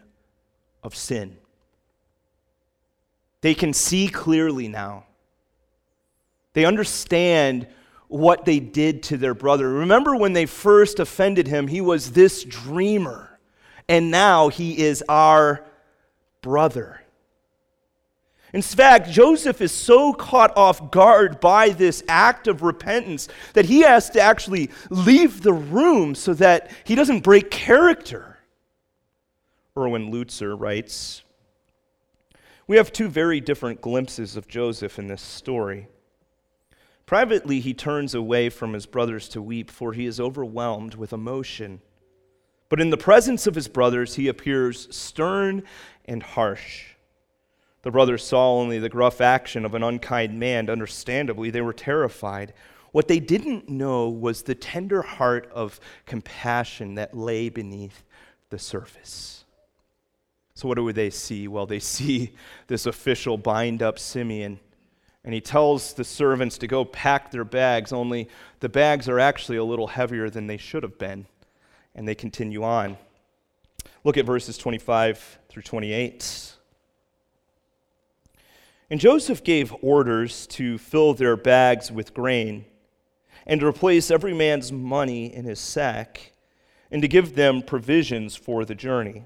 of 0.83 0.95
sin. 0.95 1.39
They 3.41 3.55
can 3.55 3.73
see 3.73 4.09
clearly 4.09 4.69
now. 4.69 5.05
They 6.53 6.65
understand 6.65 7.67
what 8.11 8.45
they 8.45 8.59
did 8.59 9.05
to 9.05 9.17
their 9.17 9.35
brother. 9.35 9.69
Remember 9.69 10.17
when 10.17 10.33
they 10.33 10.45
first 10.45 10.99
offended 10.99 11.47
him, 11.47 11.69
he 11.69 11.81
was 11.81 12.13
this 12.13 12.45
dreamer, 12.45 13.39
and 13.89 14.11
now 14.11 14.49
he 14.49 14.79
is 14.79 15.03
our 15.09 15.65
brother. 16.43 17.01
In 18.53 18.63
fact, 18.63 19.09
Joseph 19.09 19.61
is 19.61 19.71
so 19.71 20.13
caught 20.13 20.57
off 20.57 20.91
guard 20.91 21.39
by 21.39 21.69
this 21.69 22.03
act 22.09 22.49
of 22.49 22.63
repentance 22.63 23.29
that 23.53 23.67
he 23.67 23.83
has 23.83 24.11
to 24.11 24.21
actually 24.21 24.71
leave 24.91 25.43
the 25.43 25.53
room 25.53 26.17
so 26.17 26.35
that 26.35 26.73
he 26.83 26.97
doesn't 26.97 27.21
break 27.21 27.51
character. 27.53 28.39
Erwin 29.77 30.11
Lutzer 30.13 30.59
writes 30.59 31.23
We 32.67 32.77
have 32.77 32.93
two 32.93 33.09
very 33.09 33.41
different 33.41 33.81
glimpses 33.81 34.37
of 34.37 34.49
Joseph 34.49 34.99
in 34.99 35.07
this 35.07 35.23
story. 35.23 35.87
Privately, 37.11 37.59
he 37.59 37.75
turns 37.75 38.15
away 38.15 38.49
from 38.51 38.73
his 38.73 38.87
brothers 38.87 39.29
to 39.31 39.43
weep, 39.43 39.69
for 39.69 39.95
he 39.95 40.07
is 40.07 40.21
overwhelmed 40.21 40.95
with 40.95 41.13
emotion. 41.13 41.81
But 42.69 42.81
in 42.81 42.91
the 42.91 42.97
presence 42.97 43.49
of 43.49 43.57
his 43.57 43.67
brothers, 43.67 44.15
he 44.15 44.29
appears 44.29 44.87
stern 44.95 45.65
and 46.05 46.23
harsh. 46.23 46.85
The 47.83 47.91
brothers 47.91 48.25
saw 48.25 48.53
only 48.55 48.79
the 48.79 48.89
gruff 48.89 49.21
action 49.21 49.65
of 49.65 49.75
an 49.75 49.83
unkind 49.83 50.39
man. 50.39 50.71
Understandably, 50.71 51.51
they 51.51 51.63
were 51.63 51.73
terrified. 51.73 52.55
What 52.93 53.09
they 53.09 53.19
didn't 53.19 53.69
know 53.69 54.09
was 54.09 54.43
the 54.43 54.55
tender 54.55 55.03
heart 55.03 55.51
of 55.53 55.81
compassion 56.07 56.95
that 56.95 57.17
lay 57.17 57.49
beneath 57.49 58.05
the 58.51 58.59
surface. 58.61 59.45
So, 60.55 60.69
what 60.69 60.77
do 60.77 60.93
they 60.93 61.11
see? 61.11 61.49
Well, 61.49 61.67
they 61.67 61.81
see 61.81 62.35
this 62.69 62.87
official 62.87 63.37
bind 63.37 63.83
up 63.83 63.99
Simeon, 63.99 64.61
and 65.25 65.35
he 65.35 65.41
tells 65.41 65.93
the 65.93 66.05
servants 66.05 66.59
to 66.59 66.67
go 66.67 66.85
pack 66.85 67.31
their 67.31 67.45
bags, 67.45 67.93
only 67.93 68.29
the 68.61 68.69
bags 68.69 69.09
are 69.09 69.21
actually 69.21 69.59
a 69.59 69.65
little 69.65 69.89
heavier 69.89 70.31
than 70.31 70.47
they 70.47 70.57
should 70.57 70.83
have 70.83 70.99
been. 70.99 71.27
And 71.95 72.09
they 72.09 72.15
continue 72.15 72.63
on. 72.63 72.97
Look 74.05 74.17
at 74.17 74.25
verses 74.25 74.57
25 74.57 75.39
through 75.49 75.63
28. 75.63 76.55
And 78.89 78.99
Joseph 78.99 79.45
gave 79.45 79.75
orders 79.83 80.47
to 80.49 80.79
fill 80.79 81.15
their 81.15 81.37
bags 81.37 81.93
with 81.93 82.15
grain, 82.15 82.65
and 83.47 83.61
to 83.61 83.67
replace 83.67 84.11
every 84.11 84.35
man's 84.35 84.73
money 84.73 85.33
in 85.33 85.45
his 85.45 85.61
sack, 85.61 86.33
and 86.91 87.03
to 87.03 87.09
give 87.09 87.35
them 87.35 87.63
provisions 87.63 88.35
for 88.35 88.65
the 88.65 88.75
journey. 88.75 89.25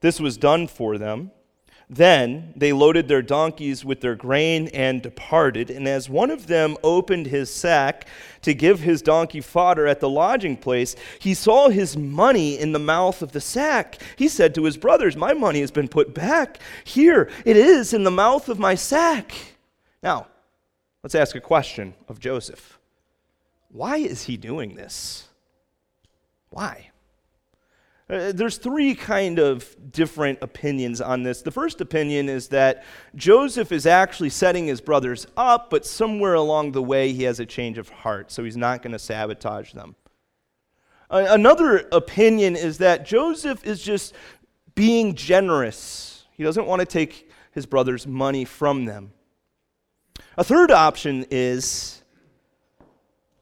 This 0.00 0.20
was 0.20 0.36
done 0.36 0.68
for 0.68 0.98
them 0.98 1.30
then 1.96 2.52
they 2.56 2.72
loaded 2.72 3.06
their 3.06 3.22
donkeys 3.22 3.84
with 3.84 4.00
their 4.00 4.16
grain 4.16 4.68
and 4.68 5.00
departed. 5.00 5.70
And 5.70 5.86
as 5.86 6.08
one 6.08 6.30
of 6.30 6.46
them 6.46 6.76
opened 6.82 7.26
his 7.26 7.54
sack 7.54 8.06
to 8.42 8.54
give 8.54 8.80
his 8.80 9.02
donkey 9.02 9.40
fodder 9.40 9.86
at 9.86 10.00
the 10.00 10.08
lodging 10.08 10.56
place, 10.56 10.96
he 11.18 11.34
saw 11.34 11.68
his 11.68 11.96
money 11.96 12.58
in 12.58 12.72
the 12.72 12.78
mouth 12.78 13.22
of 13.22 13.32
the 13.32 13.40
sack. 13.40 14.00
He 14.16 14.28
said 14.28 14.54
to 14.54 14.64
his 14.64 14.76
brothers, 14.76 15.16
My 15.16 15.34
money 15.34 15.60
has 15.60 15.70
been 15.70 15.88
put 15.88 16.14
back. 16.14 16.58
Here 16.84 17.30
it 17.44 17.56
is 17.56 17.92
in 17.92 18.04
the 18.04 18.10
mouth 18.10 18.48
of 18.48 18.58
my 18.58 18.74
sack. 18.74 19.32
Now, 20.02 20.26
let's 21.02 21.14
ask 21.14 21.36
a 21.36 21.40
question 21.40 21.94
of 22.08 22.18
Joseph 22.18 22.78
Why 23.70 23.98
is 23.98 24.24
he 24.24 24.36
doing 24.36 24.74
this? 24.74 25.28
Why? 26.50 26.90
Uh, 28.08 28.32
there's 28.32 28.58
three 28.58 28.94
kind 28.94 29.38
of 29.38 29.74
different 29.90 30.38
opinions 30.42 31.00
on 31.00 31.22
this. 31.22 31.40
The 31.40 31.50
first 31.50 31.80
opinion 31.80 32.28
is 32.28 32.48
that 32.48 32.84
Joseph 33.14 33.72
is 33.72 33.86
actually 33.86 34.28
setting 34.28 34.66
his 34.66 34.82
brothers 34.82 35.26
up, 35.38 35.70
but 35.70 35.86
somewhere 35.86 36.34
along 36.34 36.72
the 36.72 36.82
way 36.82 37.12
he 37.12 37.22
has 37.22 37.40
a 37.40 37.46
change 37.46 37.78
of 37.78 37.88
heart, 37.88 38.30
so 38.30 38.44
he's 38.44 38.58
not 38.58 38.82
going 38.82 38.92
to 38.92 38.98
sabotage 38.98 39.72
them. 39.72 39.96
Another 41.08 41.88
opinion 41.92 42.56
is 42.56 42.78
that 42.78 43.06
Joseph 43.06 43.64
is 43.64 43.82
just 43.82 44.14
being 44.74 45.14
generous. 45.14 46.24
He 46.32 46.42
doesn't 46.42 46.66
want 46.66 46.80
to 46.80 46.86
take 46.86 47.30
his 47.52 47.66
brothers' 47.66 48.06
money 48.06 48.44
from 48.44 48.84
them. 48.84 49.12
A 50.36 50.44
third 50.44 50.70
option 50.70 51.24
is 51.30 52.02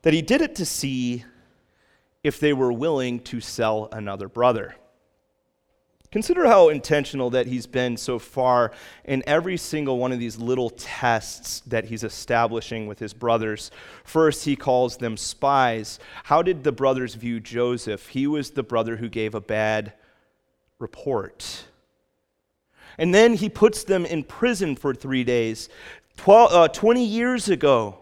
that 0.03 0.13
he 0.13 0.23
did 0.23 0.41
it 0.41 0.55
to 0.57 0.67
see 0.67 1.25
if 2.23 2.39
they 2.39 2.53
were 2.53 2.73
willing 2.73 3.21
to 3.21 3.41
sell 3.41 3.89
another 3.93 4.29
brother. 4.29 4.77
Consider 6.13 6.47
how 6.47 6.69
intentional 6.69 7.31
that 7.31 7.47
he's 7.47 7.67
been 7.67 7.97
so 7.97 8.19
far 8.19 8.73
in 9.07 9.23
every 9.27 9.57
single 9.57 9.99
one 9.99 10.13
of 10.13 10.19
these 10.19 10.37
little 10.37 10.69
tests 10.69 11.63
that 11.67 11.87
he's 11.87 12.05
establishing 12.05 12.87
with 12.87 12.99
his 12.99 13.15
brothers. 13.15 13.71
First, 14.05 14.45
he 14.45 14.55
calls 14.55 14.99
them 14.99 15.17
spies. 15.17 15.99
How 16.25 16.43
did 16.43 16.65
the 16.65 16.73
brothers 16.73 17.15
view 17.15 17.41
Joseph? 17.41 18.09
He 18.09 18.27
was 18.27 18.51
the 18.51 18.63
brother 18.63 18.97
who 18.97 19.09
gave 19.09 19.35
a 19.35 19.41
bad 19.41 19.95
report. 20.79 21.65
And 22.99 23.15
then 23.15 23.33
he 23.33 23.49
puts 23.49 23.83
them 23.83 24.05
in 24.05 24.23
prison 24.23 24.77
for 24.77 24.95
three 24.95 25.25
days. 25.25 25.71
12, 26.19 26.53
uh, 26.53 26.69
20 26.69 27.03
years 27.03 27.49
ago, 27.49 28.01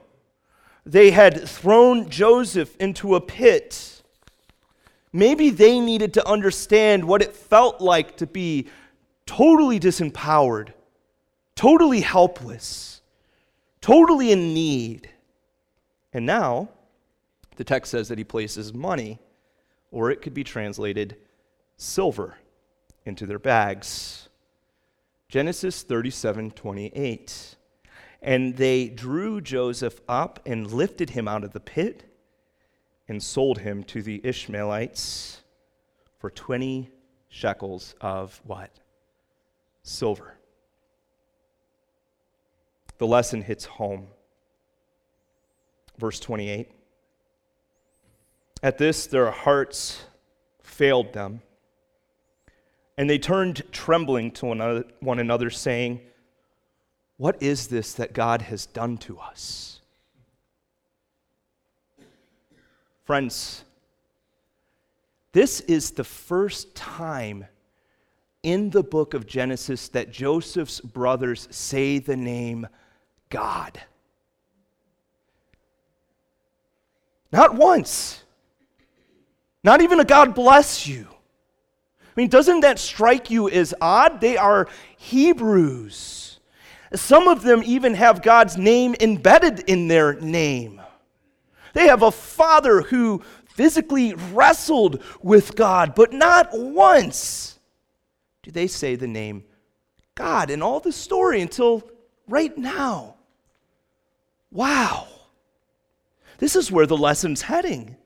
they 0.85 1.12
had 1.12 1.48
thrown 1.48 2.11
Joseph 2.11 2.76
into 2.78 3.14
a 3.14 3.20
pit 3.20 4.00
Maybe 5.12 5.51
they 5.51 5.81
needed 5.81 6.14
to 6.14 6.29
understand 6.29 7.05
what 7.05 7.23
it 7.23 7.35
felt 7.35 7.81
like 7.81 8.16
to 8.18 8.27
be 8.27 8.68
totally 9.27 9.81
disempowered, 9.81 10.73
totally 11.57 12.01
helpless, 12.01 13.01
totally 13.81 14.31
in 14.33 14.55
need. 14.55 15.11
And 16.12 16.27
now, 16.27 16.68
the 17.57 17.64
text 17.64 17.90
says 17.90 18.09
that 18.09 18.18
he 18.18 18.25
places 18.25 18.73
money, 18.73 19.18
or 19.90 20.11
it 20.11 20.23
could 20.23 20.35
be 20.35 20.44
translated 20.44 21.16
silver, 21.77 22.37
into 23.05 23.27
their 23.27 23.38
bags. 23.38 24.29
Genesis 25.29 25.83
37 25.83 26.53
28. 26.53 27.57
And 28.23 28.57
they 28.57 28.88
drew 28.88 29.40
Joseph 29.40 30.01
up 30.09 30.40
and 30.44 30.70
lifted 30.70 31.11
him 31.11 31.27
out 31.27 31.44
of 31.44 31.53
the 31.53 31.61
pit 31.61 32.05
and 33.11 33.20
sold 33.20 33.59
him 33.59 33.83
to 33.83 34.03
the 34.03 34.20
Ishmaelites 34.23 35.42
for 36.20 36.31
20 36.31 36.92
shekels 37.29 37.96
of 38.01 38.40
what? 38.44 38.70
Silver. 39.83 40.37
The 42.99 43.09
lesson 43.09 43.42
hits 43.42 43.64
home. 43.64 44.07
Verse 45.99 46.20
28. 46.20 46.70
At 48.62 48.79
this, 48.79 49.09
their 49.09 49.33
hearts 49.33 50.05
failed 50.62 51.12
them, 51.12 51.42
and 52.96 53.11
they 53.11 53.18
turned 53.18 53.64
trembling 53.73 54.31
to 54.33 54.46
one 54.46 54.61
another, 54.61 54.85
one 55.01 55.18
another 55.18 55.51
saying, 55.51 56.01
What 57.16 57.42
is 57.42 57.66
this 57.66 57.92
that 57.94 58.12
God 58.12 58.42
has 58.42 58.66
done 58.66 58.99
to 58.99 59.18
us? 59.18 59.80
Friends, 63.11 63.64
this 65.33 65.59
is 65.62 65.90
the 65.90 66.05
first 66.05 66.77
time 66.77 67.44
in 68.44 68.70
the 68.70 68.85
book 68.85 69.14
of 69.14 69.27
Genesis 69.27 69.88
that 69.88 70.12
Joseph's 70.12 70.81
brothers 70.81 71.49
say 71.51 71.99
the 71.99 72.16
name 72.16 72.68
God. 73.29 73.81
Not 77.33 77.57
once. 77.57 78.23
Not 79.64 79.81
even 79.81 79.99
a 79.99 80.05
God 80.05 80.33
bless 80.33 80.87
you. 80.87 81.09
I 81.11 82.12
mean, 82.14 82.29
doesn't 82.29 82.61
that 82.61 82.79
strike 82.79 83.29
you 83.29 83.51
as 83.51 83.75
odd? 83.81 84.20
They 84.20 84.37
are 84.37 84.68
Hebrews. 84.99 86.38
Some 86.94 87.27
of 87.27 87.42
them 87.42 87.62
even 87.64 87.94
have 87.94 88.23
God's 88.23 88.57
name 88.57 88.94
embedded 89.01 89.64
in 89.66 89.88
their 89.88 90.12
name. 90.20 90.81
They 91.72 91.87
have 91.87 92.02
a 92.02 92.11
father 92.11 92.83
who 92.83 93.22
physically 93.46 94.14
wrestled 94.33 95.02
with 95.22 95.54
God, 95.56 95.94
but 95.94 96.12
not 96.12 96.48
once 96.52 97.59
do 98.42 98.50
they 98.50 98.66
say 98.66 98.94
the 98.94 99.06
name 99.06 99.44
God 100.14 100.50
in 100.50 100.62
all 100.62 100.80
the 100.80 100.92
story 100.92 101.40
until 101.40 101.88
right 102.28 102.56
now. 102.56 103.16
Wow. 104.50 105.06
This 106.38 106.56
is 106.56 106.72
where 106.72 106.87
the 106.87 106.96
lesson's 106.96 107.42
heading. 107.42 107.96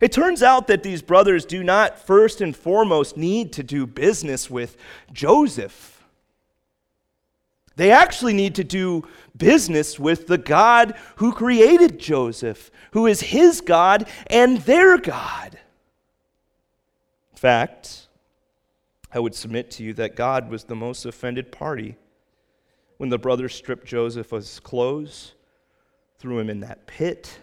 It 0.00 0.12
turns 0.12 0.42
out 0.42 0.66
that 0.66 0.82
these 0.82 1.02
brothers 1.02 1.44
do 1.44 1.62
not 1.62 1.98
first 1.98 2.40
and 2.40 2.56
foremost 2.56 3.16
need 3.16 3.52
to 3.54 3.62
do 3.62 3.86
business 3.86 4.50
with 4.50 4.76
Joseph. 5.12 5.91
They 7.76 7.90
actually 7.90 8.34
need 8.34 8.54
to 8.56 8.64
do 8.64 9.06
business 9.36 9.98
with 9.98 10.26
the 10.26 10.38
God 10.38 10.94
who 11.16 11.32
created 11.32 11.98
Joseph, 11.98 12.70
who 12.92 13.06
is 13.06 13.20
his 13.20 13.60
God 13.60 14.08
and 14.28 14.58
their 14.58 14.98
God. 14.98 15.58
In 17.32 17.36
fact, 17.36 18.08
I 19.12 19.18
would 19.18 19.34
submit 19.34 19.70
to 19.72 19.82
you 19.82 19.94
that 19.94 20.16
God 20.16 20.50
was 20.50 20.64
the 20.64 20.76
most 20.76 21.04
offended 21.04 21.52
party 21.52 21.96
when 22.98 23.08
the 23.08 23.18
brothers 23.18 23.54
stripped 23.54 23.86
Joseph 23.86 24.32
of 24.32 24.42
his 24.42 24.60
clothes, 24.60 25.34
threw 26.18 26.38
him 26.38 26.48
in 26.48 26.60
that 26.60 26.86
pit, 26.86 27.40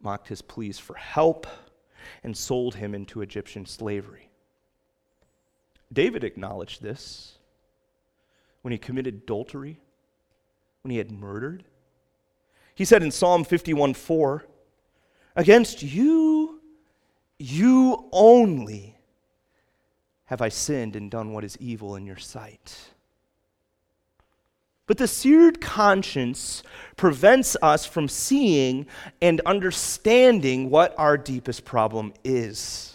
mocked 0.00 0.28
his 0.28 0.40
pleas 0.40 0.78
for 0.78 0.94
help, 0.94 1.46
and 2.22 2.36
sold 2.36 2.76
him 2.76 2.94
into 2.94 3.20
Egyptian 3.20 3.66
slavery. 3.66 4.30
David 5.92 6.24
acknowledged 6.24 6.82
this 6.82 7.39
when 8.62 8.72
he 8.72 8.78
committed 8.78 9.14
adultery, 9.14 9.80
when 10.82 10.90
he 10.90 10.98
had 10.98 11.10
murdered. 11.10 11.64
He 12.74 12.84
said 12.84 13.02
in 13.02 13.10
Psalm 13.10 13.44
51 13.44 13.94
4, 13.94 14.46
Against 15.36 15.82
you, 15.82 16.60
you 17.38 18.08
only 18.12 18.96
have 20.26 20.42
I 20.42 20.48
sinned 20.48 20.96
and 20.96 21.10
done 21.10 21.32
what 21.32 21.44
is 21.44 21.56
evil 21.58 21.96
in 21.96 22.06
your 22.06 22.16
sight. 22.16 22.76
But 24.86 24.98
the 24.98 25.08
seared 25.08 25.60
conscience 25.60 26.64
prevents 26.96 27.56
us 27.62 27.86
from 27.86 28.08
seeing 28.08 28.86
and 29.22 29.40
understanding 29.46 30.68
what 30.68 30.94
our 30.98 31.16
deepest 31.16 31.64
problem 31.64 32.12
is. 32.24 32.89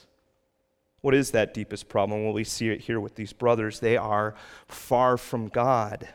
What 1.05 1.13
is 1.13 1.29
that 1.31 1.53
deepest 1.53 1.87
problem? 1.87 2.23
Well, 2.23 2.33
we 2.33 2.43
see 2.43 2.69
it 2.69 2.81
here 2.81 2.99
with 2.99 3.13
these 3.13 3.31
brothers. 3.31 3.79
They 3.79 3.95
are 3.95 4.33
far 4.67 5.17
from 5.17 5.49
God. 5.49 6.09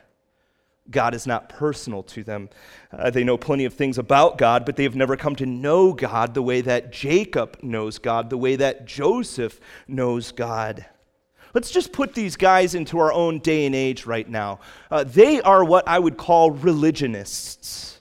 God 0.90 1.14
is 1.14 1.29
not 1.29 1.48
personal 1.48 2.03
to 2.03 2.24
them. 2.24 2.48
Uh, 2.90 3.09
they 3.09 3.22
know 3.22 3.37
plenty 3.37 3.64
of 3.64 3.72
things 3.72 3.98
about 3.98 4.37
God, 4.37 4.66
but 4.66 4.74
they 4.74 4.83
have 4.83 4.96
never 4.96 5.16
come 5.16 5.37
to 5.37 5.46
know 5.46 5.92
God 5.92 6.35
the 6.35 6.42
way 6.42 6.61
that 6.62 6.90
Jacob 6.90 7.57
knows 7.62 7.98
God, 8.00 8.31
the 8.31 8.37
way 8.37 8.57
that 8.57 8.85
Joseph 8.85 9.61
knows 9.87 10.33
God. 10.33 10.85
Let's 11.55 11.70
just 11.70 11.92
put 11.92 12.14
these 12.14 12.35
guys 12.35 12.74
into 12.74 12.98
our 12.98 13.12
own 13.12 13.38
day 13.38 13.66
and 13.66 13.76
age 13.76 14.07
right 14.07 14.29
now. 14.29 14.59
Uh, 14.90 15.05
they 15.05 15.40
are 15.42 15.62
what 15.62 15.87
I 15.87 16.00
would 16.00 16.16
call 16.16 16.50
religionists. 16.50 18.00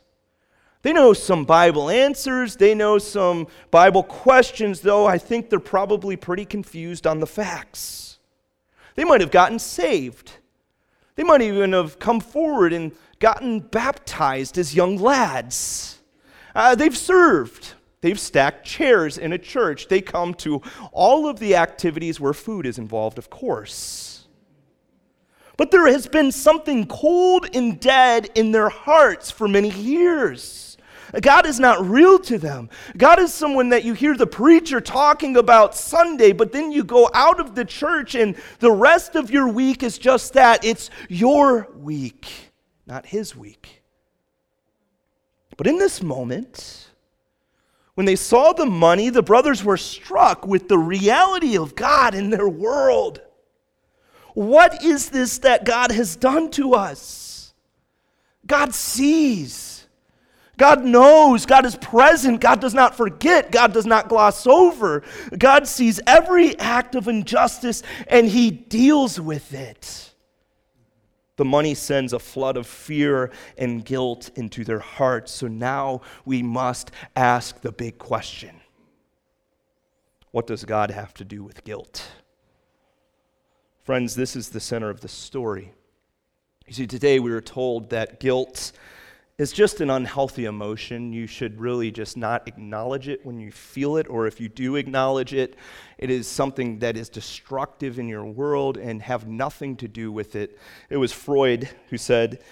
They 0.82 0.94
know 0.94 1.12
some 1.12 1.44
Bible 1.44 1.90
answers, 1.90 2.56
they 2.56 2.74
know 2.74 2.98
some 3.00 3.48
Bible 3.70 4.04
questions, 4.04 4.80
though 4.80 5.06
I 5.06 5.18
think 5.18 5.50
they're 5.50 5.60
probably 5.60 6.16
pretty 6.16 6.46
confused 6.46 7.06
on 7.06 7.20
the 7.20 7.28
facts. 7.28 8.18
They 8.96 9.04
might 9.04 9.22
have 9.22 9.32
gotten 9.32 9.60
saved. 9.60 10.32
They 11.16 11.24
might 11.24 11.42
even 11.42 11.74
have 11.74 12.00
come 12.00 12.22
forward 12.22 12.72
and 12.72 12.94
gotten 13.20 13.60
baptized 13.60 14.58
as 14.58 14.74
young 14.74 14.98
lads. 14.98 16.00
Uh, 16.56 16.76
they've 16.76 16.98
served. 16.98 17.74
They've 18.02 18.20
stacked 18.20 18.66
chairs 18.66 19.18
in 19.18 19.34
a 19.34 19.38
church. 19.38 19.90
They 19.90 20.00
come 20.00 20.34
to 20.36 20.62
all 20.94 21.28
of 21.28 21.40
the 21.40 21.58
activities 21.58 22.22
where 22.22 22.34
food 22.34 22.66
is 22.66 22.78
involved, 22.78 23.18
of 23.18 23.30
course. 23.30 24.28
But 25.58 25.72
there 25.72 25.88
has 25.88 26.08
been 26.08 26.32
something 26.32 26.88
cold 26.88 27.54
and 27.54 27.82
dead 27.82 28.30
in 28.36 28.54
their 28.54 28.70
hearts 28.70 29.30
for 29.30 29.46
many 29.50 29.72
years. 29.72 30.69
God 31.22 31.46
is 31.46 31.60
not 31.60 31.86
real 31.86 32.20
to 32.20 32.38
them. 32.38 32.70
God 32.98 33.20
is 33.20 33.34
someone 33.34 33.70
that 33.70 33.84
you 33.84 33.94
hear 33.94 34.16
the 34.16 34.28
preacher 34.28 34.80
talking 34.80 35.38
about 35.38 35.76
Sunday, 35.76 36.32
but 36.32 36.52
then 36.52 36.72
you 36.72 36.84
go 36.84 37.10
out 37.14 37.40
of 37.40 37.56
the 37.56 37.66
church 37.66 38.16
and 38.16 38.36
the 38.60 38.72
rest 38.72 39.16
of 39.16 39.32
your 39.32 39.48
week 39.48 39.82
is 39.82 39.98
just 39.98 40.34
that 40.34 40.64
it's 40.64 40.90
your 41.08 41.68
week, 41.76 42.52
not 42.86 43.06
his 43.06 43.36
week. 43.36 43.82
But 45.58 45.68
in 45.68 45.78
this 45.78 46.02
moment, 46.02 46.90
when 47.96 48.06
they 48.06 48.16
saw 48.16 48.54
the 48.54 48.66
money, 48.66 49.10
the 49.10 49.24
brothers 49.24 49.64
were 49.64 49.78
struck 49.78 50.48
with 50.48 50.70
the 50.70 50.78
reality 50.78 51.58
of 51.58 51.76
God 51.76 52.16
in 52.16 52.30
their 52.30 52.48
world. 52.48 53.20
What 54.36 54.84
is 54.84 55.10
this 55.10 55.40
that 55.40 55.66
God 55.66 55.92
has 55.92 56.16
done 56.16 56.50
to 56.52 56.76
us? 56.76 57.54
God 58.46 58.74
sees. 58.74 59.79
God 60.60 60.84
knows, 60.84 61.46
God 61.46 61.66
is 61.66 61.78
present, 61.78 62.42
God 62.42 62.60
does 62.60 62.74
not 62.74 62.94
forget, 62.94 63.50
God 63.50 63.72
does 63.72 63.86
not 63.86 64.10
gloss 64.10 64.46
over. 64.46 65.04
God 65.38 65.66
sees 65.66 66.02
every 66.06 66.60
act 66.60 66.96
of 66.96 67.08
injustice 67.08 67.82
and 68.08 68.28
He 68.28 68.52
deals 68.52 69.20
with 69.20 69.54
it. 69.54 70.14
The 71.38 71.46
money 71.46 71.74
sends 71.74 72.12
a 72.12 72.20
flood 72.20 72.58
of 72.58 72.68
fear 72.68 73.32
and 73.58 73.86
guilt 73.86 74.32
into 74.36 74.66
their 74.66 74.80
hearts. 74.80 75.32
So 75.32 75.48
now 75.48 76.02
we 76.26 76.44
must 76.44 76.92
ask 77.16 77.62
the 77.62 77.72
big 77.72 77.98
question 77.98 78.60
What 80.32 80.46
does 80.46 80.66
God 80.66 80.92
have 80.92 81.14
to 81.16 81.24
do 81.24 81.42
with 81.42 81.64
guilt? 81.64 82.06
Friends, 83.84 84.14
this 84.14 84.36
is 84.36 84.50
the 84.50 84.60
center 84.60 84.90
of 84.90 85.00
the 85.00 85.08
story. 85.08 85.72
You 86.68 86.74
see, 86.74 86.86
today 86.86 87.20
we 87.20 87.32
were 87.32 87.40
told 87.40 87.92
that 87.92 88.20
guilt 88.20 88.74
is 89.40 89.54
just 89.54 89.80
an 89.80 89.90
unhealthy 89.90 90.46
emotion. 90.46 91.14
You 91.14 91.26
should 91.26 91.62
really 91.62 91.92
just 91.92 92.18
not 92.18 92.46
acknowledge 92.46 93.08
it 93.08 93.26
when 93.26 93.40
you 93.40 93.52
feel 93.52 93.96
it, 93.96 94.08
or 94.10 94.28
if 94.28 94.42
you 94.42 94.50
do 94.50 94.76
acknowledge 94.76 95.34
it, 95.34 95.56
it 95.98 96.10
is 96.10 96.28
something 96.28 96.80
that 96.80 96.98
is 96.98 97.08
destructive 97.08 98.00
in 98.00 98.10
your 98.10 98.26
world 98.26 98.78
and 98.78 99.02
have 99.02 99.28
nothing 99.28 99.78
to 99.78 99.88
do 99.88 100.12
with 100.12 100.36
it. 100.36 100.60
It 100.90 100.98
was 100.98 101.14
Freud 101.14 101.70
who 101.90 101.98
said 101.98 102.44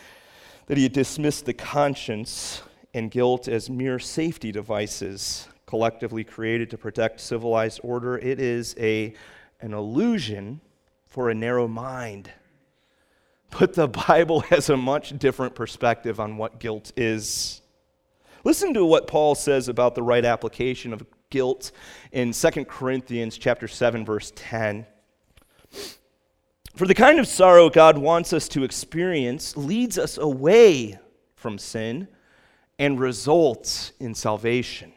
that 0.68 0.78
he 0.78 0.88
dismissed 0.88 1.46
the 1.46 1.54
conscience 1.54 2.62
and 2.94 3.12
guilt 3.12 3.50
as 3.50 3.70
mere 3.70 4.00
safety 4.00 4.54
devices 4.54 5.50
collectively 5.66 6.24
created 6.24 6.70
to 6.70 6.78
protect 6.78 7.20
civilized 7.20 7.82
order. 7.84 8.18
It 8.18 8.40
is 8.40 8.74
a, 8.80 9.14
an 9.60 9.74
illusion 9.74 10.62
for 11.06 11.30
a 11.30 11.36
narrow 11.36 11.68
mind. 11.68 12.32
But 13.52 13.74
the 13.74 13.88
Bible 13.88 14.40
has 14.50 14.70
a 14.70 14.78
much 14.78 15.18
different 15.18 15.56
perspective 15.56 16.20
on 16.20 16.38
what 16.38 16.60
guilt 16.60 16.92
is. 16.96 17.62
Listen 18.44 18.74
to 18.74 18.86
what 18.86 19.08
Paul 19.08 19.36
says 19.36 19.68
about 19.68 19.96
the 19.96 20.04
right 20.04 20.24
application 20.24 20.94
of 20.94 21.06
guilt 21.30 21.72
in 22.12 22.32
2 22.32 22.50
Corinthians 22.66 23.38
chapter 23.38 23.68
7 23.68 24.06
verse 24.06 24.32
10. 24.36 24.86
For 26.76 26.86
the 26.86 26.96
kind 26.96 27.20
of 27.20 27.28
sorrow 27.28 27.70
God 27.70 27.98
wants 27.98 28.32
us 28.34 28.48
to 28.50 28.64
experience 28.64 29.58
leads 29.58 29.98
us 29.98 30.18
away 30.18 31.00
from 31.36 31.58
sin 31.58 32.08
and 32.80 33.00
results 33.00 33.92
in 34.00 34.14
salvation. 34.14 34.94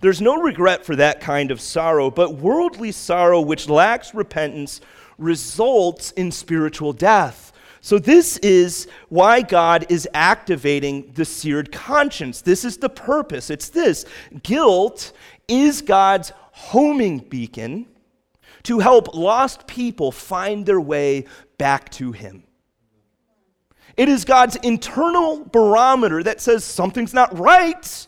There's 0.00 0.20
no 0.20 0.36
regret 0.36 0.84
for 0.84 0.94
that 0.96 1.20
kind 1.20 1.50
of 1.50 1.60
sorrow, 1.60 2.10
but 2.10 2.34
worldly 2.34 2.92
sorrow 2.92 3.40
which 3.40 3.68
lacks 3.68 4.14
repentance 4.14 4.80
results 5.20 6.10
in 6.12 6.32
spiritual 6.32 6.92
death. 6.92 7.52
So, 7.82 7.98
this 7.98 8.36
is 8.38 8.88
why 9.08 9.40
God 9.40 9.86
is 9.88 10.06
activating 10.12 11.12
the 11.14 11.24
seared 11.24 11.72
conscience. 11.72 12.42
This 12.42 12.64
is 12.64 12.76
the 12.76 12.90
purpose. 12.90 13.48
It's 13.48 13.70
this 13.70 14.04
guilt 14.42 15.12
is 15.48 15.80
God's 15.80 16.32
homing 16.52 17.18
beacon 17.18 17.86
to 18.64 18.80
help 18.80 19.14
lost 19.14 19.66
people 19.66 20.12
find 20.12 20.66
their 20.66 20.80
way 20.80 21.24
back 21.56 21.88
to 21.92 22.12
Him. 22.12 22.42
It 23.96 24.08
is 24.08 24.24
God's 24.24 24.56
internal 24.56 25.44
barometer 25.44 26.22
that 26.22 26.40
says 26.40 26.64
something's 26.64 27.14
not 27.14 27.36
right. 27.38 28.06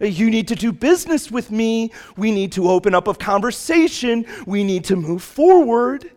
You 0.00 0.30
need 0.30 0.48
to 0.48 0.54
do 0.54 0.72
business 0.72 1.30
with 1.30 1.50
me. 1.50 1.92
We 2.16 2.32
need 2.32 2.52
to 2.52 2.68
open 2.68 2.94
up 2.94 3.08
a 3.08 3.14
conversation. 3.14 4.26
We 4.46 4.64
need 4.64 4.84
to 4.86 4.96
move 4.96 5.22
forward. 5.22 6.10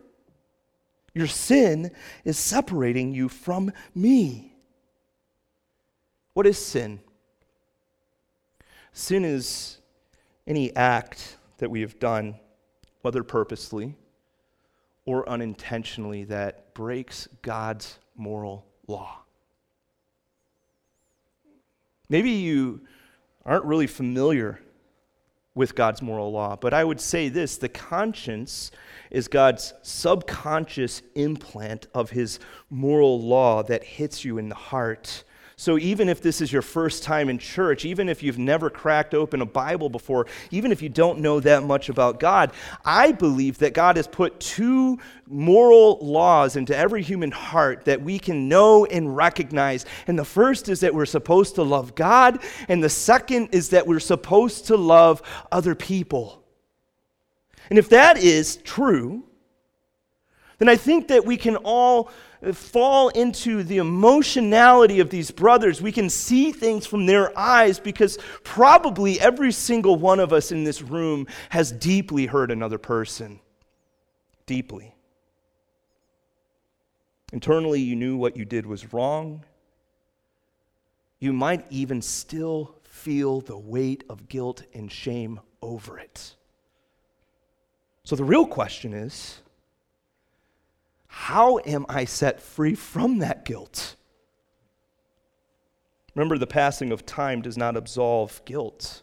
Your 1.16 1.26
sin 1.26 1.92
is 2.26 2.36
separating 2.36 3.14
you 3.14 3.30
from 3.30 3.72
me. 3.94 4.52
What 6.34 6.46
is 6.46 6.58
sin? 6.58 7.00
Sin 8.92 9.24
is 9.24 9.78
any 10.46 10.76
act 10.76 11.38
that 11.56 11.70
we 11.70 11.80
have 11.80 11.98
done, 11.98 12.38
whether 13.00 13.22
purposely 13.22 13.96
or 15.06 15.26
unintentionally, 15.26 16.24
that 16.24 16.74
breaks 16.74 17.28
God's 17.40 17.98
moral 18.14 18.66
law. 18.86 19.20
Maybe 22.10 22.32
you 22.32 22.82
aren't 23.46 23.64
really 23.64 23.86
familiar 23.86 24.60
with 25.56 25.74
God's 25.74 26.02
moral 26.02 26.30
law, 26.30 26.54
but 26.54 26.72
I 26.72 26.84
would 26.84 27.00
say 27.00 27.28
this 27.28 27.56
the 27.56 27.68
conscience 27.68 28.70
is 29.10 29.26
God's 29.26 29.72
subconscious 29.82 31.02
implant 31.14 31.88
of 31.94 32.10
his 32.10 32.38
moral 32.70 33.20
law 33.20 33.62
that 33.64 33.82
hits 33.82 34.24
you 34.24 34.38
in 34.38 34.50
the 34.50 34.54
heart. 34.54 35.24
So, 35.58 35.78
even 35.78 36.10
if 36.10 36.20
this 36.20 36.42
is 36.42 36.52
your 36.52 36.60
first 36.60 37.02
time 37.02 37.30
in 37.30 37.38
church, 37.38 37.86
even 37.86 38.10
if 38.10 38.22
you've 38.22 38.36
never 38.36 38.68
cracked 38.68 39.14
open 39.14 39.40
a 39.40 39.46
Bible 39.46 39.88
before, 39.88 40.26
even 40.50 40.70
if 40.70 40.82
you 40.82 40.90
don't 40.90 41.20
know 41.20 41.40
that 41.40 41.62
much 41.62 41.88
about 41.88 42.20
God, 42.20 42.52
I 42.84 43.12
believe 43.12 43.56
that 43.58 43.72
God 43.72 43.96
has 43.96 44.06
put 44.06 44.38
two 44.38 44.98
moral 45.26 45.98
laws 46.02 46.56
into 46.56 46.76
every 46.76 47.02
human 47.02 47.30
heart 47.30 47.86
that 47.86 48.02
we 48.02 48.18
can 48.18 48.50
know 48.50 48.84
and 48.84 49.16
recognize. 49.16 49.86
And 50.06 50.18
the 50.18 50.26
first 50.26 50.68
is 50.68 50.80
that 50.80 50.94
we're 50.94 51.06
supposed 51.06 51.54
to 51.54 51.62
love 51.62 51.94
God, 51.94 52.42
and 52.68 52.84
the 52.84 52.90
second 52.90 53.48
is 53.52 53.70
that 53.70 53.86
we're 53.86 53.98
supposed 53.98 54.66
to 54.66 54.76
love 54.76 55.22
other 55.50 55.74
people. 55.74 56.44
And 57.70 57.78
if 57.78 57.88
that 57.88 58.18
is 58.18 58.58
true, 58.58 59.24
then 60.58 60.68
I 60.68 60.76
think 60.76 61.08
that 61.08 61.24
we 61.24 61.38
can 61.38 61.56
all 61.56 62.10
Uh, 62.44 62.52
fall 62.52 63.08
into 63.10 63.62
the 63.62 63.78
emotionality 63.78 65.00
of 65.00 65.10
these 65.10 65.30
brothers. 65.30 65.80
We 65.80 65.92
can 65.92 66.10
see 66.10 66.52
things 66.52 66.86
from 66.86 67.06
their 67.06 67.36
eyes 67.38 67.78
because 67.78 68.18
probably 68.44 69.20
every 69.20 69.52
single 69.52 69.96
one 69.96 70.20
of 70.20 70.32
us 70.32 70.52
in 70.52 70.64
this 70.64 70.82
room 70.82 71.26
has 71.50 71.72
deeply 71.72 72.26
hurt 72.26 72.50
another 72.50 72.78
person. 72.78 73.40
Deeply. 74.46 74.94
Internally, 77.32 77.80
you 77.80 77.96
knew 77.96 78.16
what 78.16 78.36
you 78.36 78.44
did 78.44 78.66
was 78.66 78.92
wrong. 78.92 79.44
You 81.18 81.32
might 81.32 81.66
even 81.70 82.02
still 82.02 82.76
feel 82.84 83.40
the 83.40 83.58
weight 83.58 84.04
of 84.08 84.28
guilt 84.28 84.62
and 84.74 84.90
shame 84.90 85.40
over 85.62 85.98
it. 85.98 86.34
So 88.04 88.14
the 88.14 88.24
real 88.24 88.46
question 88.46 88.92
is 88.92 89.40
how 91.08 91.58
am 91.58 91.86
I 91.88 92.04
set 92.04 92.40
free 92.40 92.74
from 92.74 93.18
that 93.18 93.44
guilt? 93.44 93.96
Remember, 96.14 96.38
the 96.38 96.46
passing 96.46 96.92
of 96.92 97.04
time 97.04 97.42
does 97.42 97.58
not 97.58 97.76
absolve 97.76 98.40
guilt, 98.44 99.02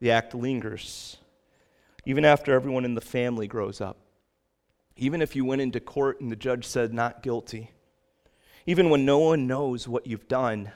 the 0.00 0.10
act 0.10 0.34
lingers. 0.34 1.16
even 2.06 2.24
after 2.24 2.52
everyone 2.52 2.84
in 2.84 2.94
the 2.94 3.00
family 3.00 3.46
grows 3.46 3.80
up, 3.80 3.96
even 4.96 5.22
if 5.22 5.34
you 5.34 5.44
went 5.44 5.62
into 5.62 5.80
court 5.80 6.20
and 6.20 6.30
the 6.30 6.36
judge 6.36 6.64
said 6.66 6.92
not 6.92 7.22
guilty, 7.22 7.70
even 8.66 8.90
when 8.90 9.04
no 9.04 9.18
one 9.18 9.46
knows 9.46 9.88
what 9.88 10.06
you've 10.06 10.28
done, 10.28 10.70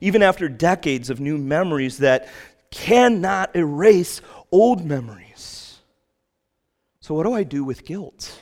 even 0.00 0.22
after 0.22 0.48
decades 0.48 1.10
of 1.10 1.20
new 1.20 1.36
memories 1.38 1.98
that 1.98 2.28
cannot 2.70 3.54
erase 3.56 4.20
old 4.50 4.84
memories. 4.84 5.80
So, 7.00 7.14
what 7.14 7.24
do 7.24 7.32
I 7.32 7.42
do 7.42 7.64
with 7.64 7.84
guilt? 7.84 8.40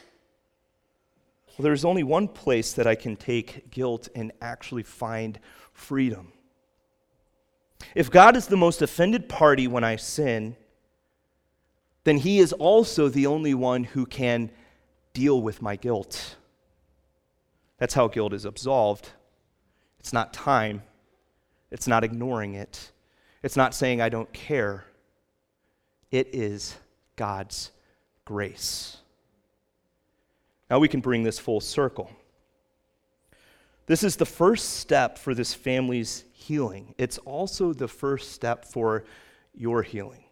Well, 1.57 1.65
there's 1.65 1.85
only 1.85 2.03
one 2.03 2.29
place 2.29 2.73
that 2.73 2.87
I 2.87 2.95
can 2.95 3.17
take 3.17 3.71
guilt 3.71 4.09
and 4.15 4.33
actually 4.41 4.83
find 4.83 5.39
freedom. 5.73 6.33
If 7.95 8.11
God 8.11 8.37
is 8.37 8.47
the 8.47 8.57
most 8.57 8.83
offended 8.83 9.29
party 9.29 9.67
when 9.67 9.85
I 9.85 9.97
sin, 9.97 10.57
then 12.05 12.19
He 12.19 12.39
is 12.39 12.53
also 12.53 13.09
the 13.09 13.27
only 13.27 13.55
one 13.55 13.85
who 13.85 14.07
can 14.07 14.51
deal 15.13 15.41
with 15.41 15.61
my 15.61 15.77
guilt. 15.77 16.37
That's 17.79 17.95
how 17.95 18.09
guilt 18.09 18.33
is 18.33 18.45
absolved. 18.45 19.11
It's 19.99 20.13
not 20.13 20.33
time, 20.33 20.83
it's 21.71 21.87
not 21.87 22.05
ignoring 22.05 22.55
it, 22.55 22.93
it's 23.43 23.57
not 23.57 23.75
saying 23.75 24.01
I 24.01 24.09
don't 24.09 24.33
care. 24.33 24.85
It 26.11 26.35
is 26.35 26.77
God's 27.17 27.71
grace. 28.25 29.00
Now 30.71 30.79
we 30.79 30.89
can 30.89 31.01
bring 31.01 31.25
this 31.25 31.39
full 31.39 31.61
circle. 31.61 32.11
This 33.87 34.05
is 34.05 34.17
the 34.17 34.27
first 34.27 34.77
step 34.79 35.19
for 35.19 35.35
this 35.35 35.53
family's 35.53 36.25
healing. 36.33 36.95
It's 36.97 37.19
also 37.19 37.73
the 37.73 37.89
first 37.89 38.33
step 38.33 38.65
for 38.65 39.05
your 39.53 39.83
healing. 39.83 40.25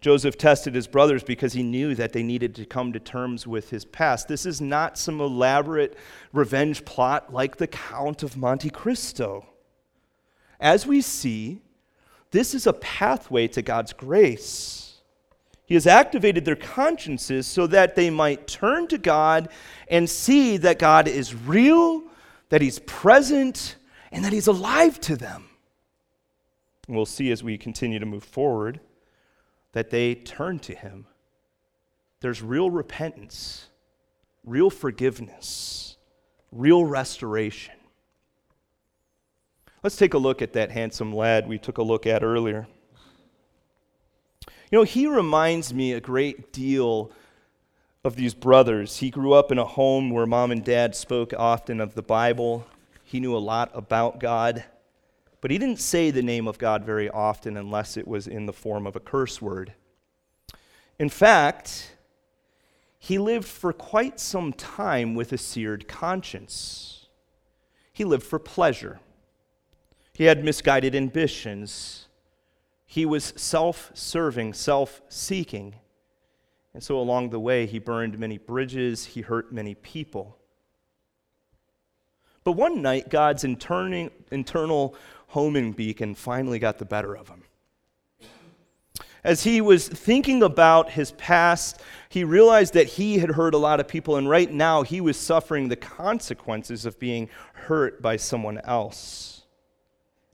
Joseph 0.00 0.38
tested 0.38 0.74
his 0.74 0.86
brothers 0.86 1.24
because 1.24 1.54
he 1.54 1.62
knew 1.62 1.94
that 1.94 2.12
they 2.12 2.22
needed 2.22 2.54
to 2.54 2.64
come 2.64 2.92
to 2.92 3.00
terms 3.00 3.46
with 3.46 3.70
his 3.70 3.84
past. 3.84 4.28
This 4.28 4.46
is 4.46 4.60
not 4.60 4.96
some 4.96 5.20
elaborate 5.20 5.96
revenge 6.32 6.84
plot 6.84 7.32
like 7.32 7.56
the 7.56 7.66
Count 7.66 8.22
of 8.22 8.36
Monte 8.36 8.70
Cristo. 8.70 9.46
As 10.60 10.86
we 10.86 11.00
see, 11.00 11.62
this 12.30 12.54
is 12.54 12.66
a 12.66 12.72
pathway 12.74 13.48
to 13.48 13.62
God's 13.62 13.92
grace. 13.92 14.87
He 15.68 15.74
has 15.74 15.86
activated 15.86 16.46
their 16.46 16.56
consciences 16.56 17.46
so 17.46 17.66
that 17.66 17.94
they 17.94 18.08
might 18.08 18.46
turn 18.46 18.88
to 18.88 18.96
God 18.96 19.50
and 19.88 20.08
see 20.08 20.56
that 20.56 20.78
God 20.78 21.06
is 21.06 21.34
real, 21.34 22.04
that 22.48 22.62
He's 22.62 22.78
present, 22.78 23.76
and 24.10 24.24
that 24.24 24.32
He's 24.32 24.46
alive 24.46 24.98
to 25.00 25.14
them. 25.14 25.44
And 26.86 26.96
we'll 26.96 27.04
see 27.04 27.30
as 27.30 27.44
we 27.44 27.58
continue 27.58 27.98
to 27.98 28.06
move 28.06 28.24
forward 28.24 28.80
that 29.72 29.90
they 29.90 30.14
turn 30.14 30.58
to 30.60 30.74
Him. 30.74 31.04
There's 32.20 32.40
real 32.40 32.70
repentance, 32.70 33.68
real 34.44 34.70
forgiveness, 34.70 35.98
real 36.50 36.86
restoration. 36.86 37.74
Let's 39.82 39.96
take 39.96 40.14
a 40.14 40.18
look 40.18 40.40
at 40.40 40.54
that 40.54 40.70
handsome 40.70 41.14
lad 41.14 41.46
we 41.46 41.58
took 41.58 41.76
a 41.76 41.82
look 41.82 42.06
at 42.06 42.24
earlier. 42.24 42.66
You 44.70 44.78
know, 44.78 44.84
he 44.84 45.06
reminds 45.06 45.72
me 45.72 45.92
a 45.92 46.00
great 46.00 46.52
deal 46.52 47.10
of 48.04 48.16
these 48.16 48.34
brothers. 48.34 48.98
He 48.98 49.10
grew 49.10 49.32
up 49.32 49.50
in 49.50 49.58
a 49.58 49.64
home 49.64 50.10
where 50.10 50.26
mom 50.26 50.50
and 50.50 50.64
dad 50.64 50.94
spoke 50.94 51.32
often 51.36 51.80
of 51.80 51.94
the 51.94 52.02
Bible. 52.02 52.66
He 53.02 53.20
knew 53.20 53.34
a 53.34 53.38
lot 53.38 53.70
about 53.72 54.20
God. 54.20 54.64
But 55.40 55.50
he 55.50 55.58
didn't 55.58 55.80
say 55.80 56.10
the 56.10 56.22
name 56.22 56.46
of 56.46 56.58
God 56.58 56.84
very 56.84 57.08
often 57.08 57.56
unless 57.56 57.96
it 57.96 58.06
was 58.06 58.26
in 58.26 58.46
the 58.46 58.52
form 58.52 58.86
of 58.86 58.96
a 58.96 59.00
curse 59.00 59.40
word. 59.40 59.72
In 60.98 61.08
fact, 61.08 61.96
he 62.98 63.18
lived 63.18 63.46
for 63.46 63.72
quite 63.72 64.18
some 64.20 64.52
time 64.52 65.14
with 65.14 65.32
a 65.32 65.38
seared 65.38 65.86
conscience. 65.86 67.06
He 67.92 68.04
lived 68.04 68.24
for 68.24 68.38
pleasure. 68.38 69.00
He 70.12 70.24
had 70.24 70.44
misguided 70.44 70.94
ambitions. 70.94 72.07
He 72.90 73.04
was 73.04 73.34
self 73.36 73.90
serving, 73.92 74.54
self 74.54 75.02
seeking. 75.10 75.74
And 76.72 76.82
so 76.82 76.98
along 76.98 77.30
the 77.30 77.38
way, 77.38 77.66
he 77.66 77.78
burned 77.78 78.18
many 78.18 78.38
bridges, 78.38 79.04
he 79.04 79.20
hurt 79.20 79.52
many 79.52 79.74
people. 79.74 80.38
But 82.44 82.52
one 82.52 82.80
night, 82.80 83.10
God's 83.10 83.44
internal 83.44 84.94
homing 85.28 85.72
beacon 85.72 86.14
finally 86.14 86.58
got 86.58 86.78
the 86.78 86.86
better 86.86 87.14
of 87.14 87.28
him. 87.28 87.42
As 89.22 89.42
he 89.42 89.60
was 89.60 89.86
thinking 89.86 90.42
about 90.42 90.92
his 90.92 91.12
past, 91.12 91.82
he 92.08 92.24
realized 92.24 92.72
that 92.72 92.86
he 92.86 93.18
had 93.18 93.32
hurt 93.32 93.52
a 93.52 93.58
lot 93.58 93.80
of 93.80 93.88
people, 93.88 94.16
and 94.16 94.30
right 94.30 94.50
now 94.50 94.82
he 94.82 95.02
was 95.02 95.18
suffering 95.18 95.68
the 95.68 95.76
consequences 95.76 96.86
of 96.86 96.98
being 96.98 97.28
hurt 97.52 98.00
by 98.00 98.16
someone 98.16 98.58
else. 98.64 99.37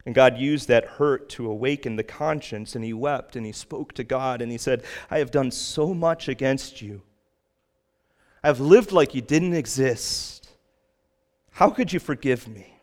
And 0.06 0.14
God 0.14 0.36
used 0.36 0.68
that 0.68 0.84
hurt 0.84 1.28
to 1.30 1.50
awaken 1.50 1.96
the 1.96 2.02
conscience, 2.02 2.74
and 2.74 2.84
he 2.84 2.92
wept 2.92 3.36
and 3.36 3.46
he 3.46 3.52
spoke 3.52 3.94
to 3.94 4.04
God 4.04 4.42
and 4.42 4.52
he 4.52 4.58
said, 4.58 4.84
I 5.10 5.18
have 5.18 5.30
done 5.30 5.50
so 5.50 5.94
much 5.94 6.28
against 6.28 6.82
you. 6.82 7.02
I've 8.42 8.60
lived 8.60 8.92
like 8.92 9.14
you 9.14 9.22
didn't 9.22 9.54
exist. 9.54 10.50
How 11.52 11.70
could 11.70 11.92
you 11.92 12.00
forgive 12.00 12.46
me? 12.46 12.78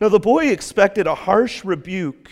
Now, 0.00 0.08
the 0.08 0.20
boy 0.20 0.48
expected 0.48 1.06
a 1.06 1.14
harsh 1.14 1.64
rebuke. 1.64 2.30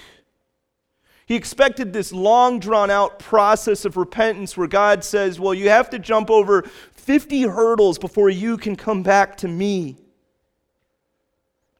He 1.27 1.35
expected 1.35 1.93
this 1.93 2.13
long 2.13 2.61
drawn 2.61 2.91
out 2.91 3.19
process 3.19 3.85
of 3.85 3.97
repentance 3.97 4.57
where 4.57 4.69
God 4.69 5.03
says, 5.03 5.41
Well, 5.41 5.55
you 5.55 5.69
have 5.71 5.91
to 5.91 5.99
jump 5.99 6.31
over 6.31 6.63
50 6.93 7.43
hurdles 7.43 7.99
before 7.99 8.31
you 8.31 8.57
can 8.57 8.77
come 8.77 9.03
back 9.03 9.37
to 9.39 9.49
me. 9.49 9.97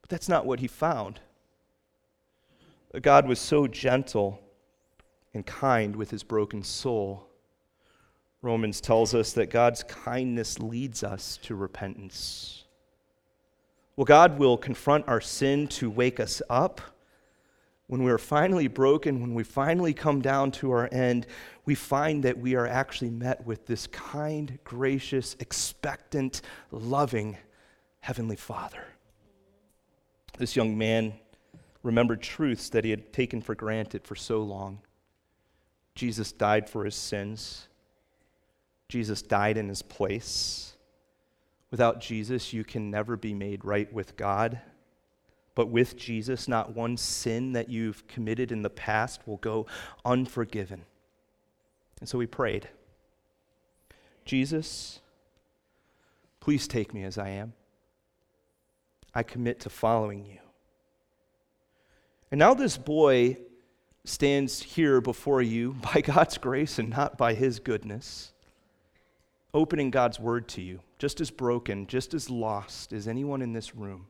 But 0.01 0.09
that's 0.09 0.27
not 0.27 0.45
what 0.45 0.59
he 0.59 0.67
found. 0.67 1.19
God 3.01 3.27
was 3.27 3.39
so 3.39 3.65
gentle 3.67 4.39
and 5.33 5.45
kind 5.45 5.95
with 5.95 6.11
his 6.11 6.23
broken 6.23 6.61
soul. 6.63 7.27
Romans 8.43 8.81
tells 8.81 9.15
us 9.15 9.33
that 9.33 9.49
God's 9.49 9.83
kindness 9.83 10.59
leads 10.59 11.03
us 11.03 11.39
to 11.43 11.55
repentance. 11.55 12.65
Well, 13.95 14.05
God 14.05 14.37
will 14.37 14.57
confront 14.57 15.07
our 15.07 15.21
sin 15.21 15.67
to 15.69 15.89
wake 15.89 16.19
us 16.19 16.41
up. 16.49 16.81
When 17.87 18.03
we 18.03 18.11
are 18.11 18.17
finally 18.17 18.67
broken, 18.67 19.21
when 19.21 19.33
we 19.33 19.43
finally 19.43 19.93
come 19.93 20.21
down 20.21 20.51
to 20.51 20.71
our 20.71 20.89
end, 20.91 21.27
we 21.65 21.75
find 21.75 22.23
that 22.23 22.37
we 22.37 22.55
are 22.55 22.67
actually 22.67 23.11
met 23.11 23.45
with 23.45 23.65
this 23.65 23.87
kind, 23.87 24.59
gracious, 24.63 25.35
expectant, 25.39 26.41
loving 26.71 27.37
Heavenly 27.99 28.35
Father. 28.35 28.83
This 30.37 30.55
young 30.55 30.77
man 30.77 31.13
remembered 31.83 32.21
truths 32.21 32.69
that 32.69 32.85
he 32.85 32.89
had 32.89 33.13
taken 33.13 33.41
for 33.41 33.53
granted 33.53 34.07
for 34.07 34.15
so 34.15 34.41
long. 34.41 34.79
Jesus 35.95 36.31
died 36.31 36.69
for 36.69 36.85
his 36.85 36.95
sins, 36.95 37.67
Jesus 38.89 39.21
died 39.21 39.57
in 39.57 39.69
his 39.69 39.81
place. 39.81 40.69
Without 41.71 41.99
Jesus, 41.99 42.53
you 42.53 42.63
can 42.63 42.91
never 42.91 43.17
be 43.17 43.33
made 43.33 43.65
right 43.65 43.91
with 43.91 44.15
God. 44.15 44.61
But 45.55 45.69
with 45.69 45.97
Jesus, 45.97 46.47
not 46.47 46.75
one 46.75 46.97
sin 46.97 47.53
that 47.53 47.67
you've 47.67 48.07
committed 48.07 48.51
in 48.51 48.61
the 48.61 48.69
past 48.69 49.27
will 49.27 49.37
go 49.37 49.65
unforgiven. 50.05 50.85
And 51.99 52.07
so 52.07 52.17
we 52.17 52.27
prayed 52.27 52.69
Jesus, 54.23 54.99
please 56.39 56.67
take 56.67 56.93
me 56.93 57.03
as 57.03 57.17
I 57.17 57.29
am. 57.29 57.53
I 59.15 59.23
commit 59.23 59.59
to 59.61 59.69
following 59.69 60.25
you. 60.25 60.42
And 62.33 62.39
now 62.39 62.55
this 62.55 62.77
boy 62.77 63.37
stands 64.05 64.63
here 64.63 65.01
before 65.01 65.43
you 65.43 65.73
by 65.93 66.01
God's 66.01 66.39
grace 66.39 66.79
and 66.79 66.89
not 66.89 67.15
by 67.15 67.35
his 67.35 67.59
goodness 67.59 68.33
opening 69.53 69.91
God's 69.91 70.19
word 70.19 70.47
to 70.47 70.61
you, 70.63 70.79
just 70.97 71.21
as 71.21 71.29
broken, 71.29 71.85
just 71.85 72.15
as 72.15 72.31
lost 72.31 72.91
as 72.91 73.07
anyone 73.07 73.43
in 73.43 73.53
this 73.53 73.75
room. 73.75 74.07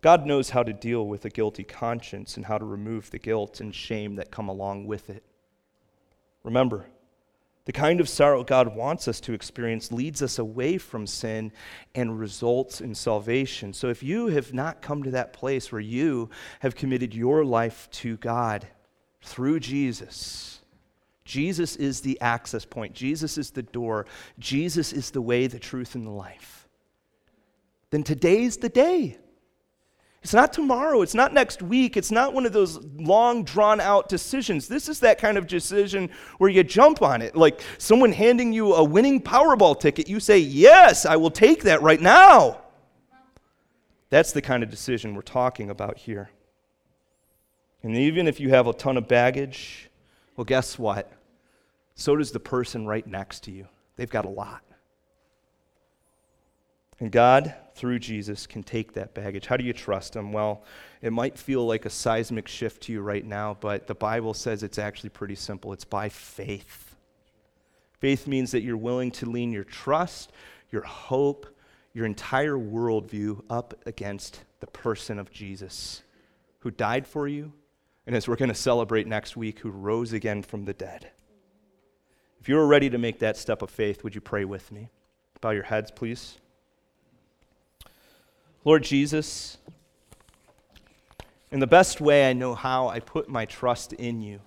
God 0.00 0.26
knows 0.26 0.50
how 0.50 0.64
to 0.64 0.72
deal 0.72 1.06
with 1.06 1.24
a 1.24 1.30
guilty 1.30 1.62
conscience 1.62 2.36
and 2.36 2.46
how 2.46 2.58
to 2.58 2.64
remove 2.64 3.12
the 3.12 3.20
guilt 3.20 3.60
and 3.60 3.72
shame 3.72 4.16
that 4.16 4.32
come 4.32 4.48
along 4.48 4.88
with 4.88 5.08
it. 5.10 5.22
Remember, 6.42 6.86
the 7.66 7.72
kind 7.72 8.00
of 8.00 8.08
sorrow 8.08 8.44
God 8.44 8.76
wants 8.76 9.08
us 9.08 9.20
to 9.20 9.32
experience 9.32 9.90
leads 9.90 10.20
us 10.20 10.38
away 10.38 10.76
from 10.76 11.06
sin 11.06 11.50
and 11.94 12.18
results 12.18 12.80
in 12.80 12.94
salvation. 12.94 13.72
So 13.72 13.88
if 13.88 14.02
you 14.02 14.26
have 14.28 14.52
not 14.52 14.82
come 14.82 15.02
to 15.02 15.10
that 15.12 15.32
place 15.32 15.72
where 15.72 15.80
you 15.80 16.28
have 16.60 16.74
committed 16.74 17.14
your 17.14 17.44
life 17.44 17.88
to 17.92 18.18
God 18.18 18.66
through 19.22 19.60
Jesus, 19.60 20.60
Jesus 21.24 21.76
is 21.76 22.02
the 22.02 22.20
access 22.20 22.66
point. 22.66 22.92
Jesus 22.92 23.38
is 23.38 23.50
the 23.50 23.62
door. 23.62 24.04
Jesus 24.38 24.92
is 24.92 25.10
the 25.10 25.22
way, 25.22 25.46
the 25.46 25.58
truth, 25.58 25.94
and 25.94 26.06
the 26.06 26.10
life. 26.10 26.68
Then 27.88 28.02
today's 28.02 28.58
the 28.58 28.68
day. 28.68 29.16
It's 30.24 30.32
not 30.32 30.54
tomorrow. 30.54 31.02
It's 31.02 31.14
not 31.14 31.34
next 31.34 31.60
week. 31.60 31.98
It's 31.98 32.10
not 32.10 32.32
one 32.32 32.46
of 32.46 32.54
those 32.54 32.82
long, 32.96 33.44
drawn 33.44 33.78
out 33.78 34.08
decisions. 34.08 34.66
This 34.66 34.88
is 34.88 35.00
that 35.00 35.18
kind 35.18 35.36
of 35.36 35.46
decision 35.46 36.08
where 36.38 36.48
you 36.48 36.64
jump 36.64 37.02
on 37.02 37.20
it. 37.20 37.36
Like 37.36 37.60
someone 37.76 38.10
handing 38.10 38.50
you 38.50 38.72
a 38.72 38.82
winning 38.82 39.20
Powerball 39.20 39.78
ticket, 39.78 40.08
you 40.08 40.18
say, 40.20 40.38
Yes, 40.38 41.04
I 41.04 41.16
will 41.16 41.30
take 41.30 41.64
that 41.64 41.82
right 41.82 42.00
now. 42.00 42.62
That's 44.08 44.32
the 44.32 44.40
kind 44.40 44.62
of 44.62 44.70
decision 44.70 45.14
we're 45.14 45.20
talking 45.20 45.68
about 45.68 45.98
here. 45.98 46.30
And 47.82 47.94
even 47.94 48.26
if 48.26 48.40
you 48.40 48.48
have 48.48 48.66
a 48.66 48.72
ton 48.72 48.96
of 48.96 49.06
baggage, 49.06 49.90
well, 50.36 50.46
guess 50.46 50.78
what? 50.78 51.12
So 51.96 52.16
does 52.16 52.32
the 52.32 52.40
person 52.40 52.86
right 52.86 53.06
next 53.06 53.44
to 53.44 53.50
you. 53.50 53.68
They've 53.96 54.08
got 54.08 54.24
a 54.24 54.30
lot. 54.30 54.62
And 57.00 57.10
God, 57.10 57.54
through 57.74 57.98
Jesus, 57.98 58.46
can 58.46 58.62
take 58.62 58.92
that 58.94 59.14
baggage. 59.14 59.46
How 59.46 59.56
do 59.56 59.64
you 59.64 59.72
trust 59.72 60.14
Him? 60.14 60.32
Well, 60.32 60.64
it 61.02 61.12
might 61.12 61.36
feel 61.38 61.66
like 61.66 61.84
a 61.86 61.90
seismic 61.90 62.48
shift 62.48 62.84
to 62.84 62.92
you 62.92 63.00
right 63.00 63.24
now, 63.24 63.56
but 63.60 63.86
the 63.86 63.94
Bible 63.94 64.34
says 64.34 64.62
it's 64.62 64.78
actually 64.78 65.10
pretty 65.10 65.34
simple 65.34 65.72
it's 65.72 65.84
by 65.84 66.08
faith. 66.08 66.96
Faith 67.98 68.26
means 68.26 68.50
that 68.52 68.62
you're 68.62 68.76
willing 68.76 69.10
to 69.12 69.26
lean 69.26 69.52
your 69.52 69.64
trust, 69.64 70.32
your 70.70 70.82
hope, 70.82 71.46
your 71.92 72.06
entire 72.06 72.56
worldview 72.56 73.42
up 73.48 73.74
against 73.86 74.44
the 74.60 74.66
person 74.66 75.18
of 75.18 75.30
Jesus 75.30 76.02
who 76.64 76.70
died 76.70 77.06
for 77.06 77.28
you, 77.28 77.52
and 78.06 78.16
as 78.16 78.26
we're 78.26 78.36
going 78.36 78.48
to 78.48 78.54
celebrate 78.54 79.06
next 79.06 79.36
week, 79.36 79.58
who 79.58 79.70
rose 79.70 80.14
again 80.14 80.42
from 80.42 80.64
the 80.64 80.72
dead. 80.72 81.10
If 82.40 82.48
you're 82.48 82.66
ready 82.66 82.88
to 82.90 82.98
make 82.98 83.18
that 83.18 83.36
step 83.36 83.60
of 83.60 83.70
faith, 83.70 84.02
would 84.02 84.14
you 84.14 84.22
pray 84.22 84.44
with 84.46 84.72
me? 84.72 84.88
Bow 85.42 85.50
your 85.50 85.62
heads, 85.62 85.90
please. 85.90 86.38
Lord 88.64 88.82
Jesus, 88.82 89.58
in 91.50 91.60
the 91.60 91.66
best 91.66 92.00
way 92.00 92.28
I 92.28 92.32
know 92.32 92.54
how, 92.54 92.88
I 92.88 93.00
put 93.00 93.28
my 93.28 93.44
trust 93.44 93.92
in 93.92 94.22
you. 94.22 94.40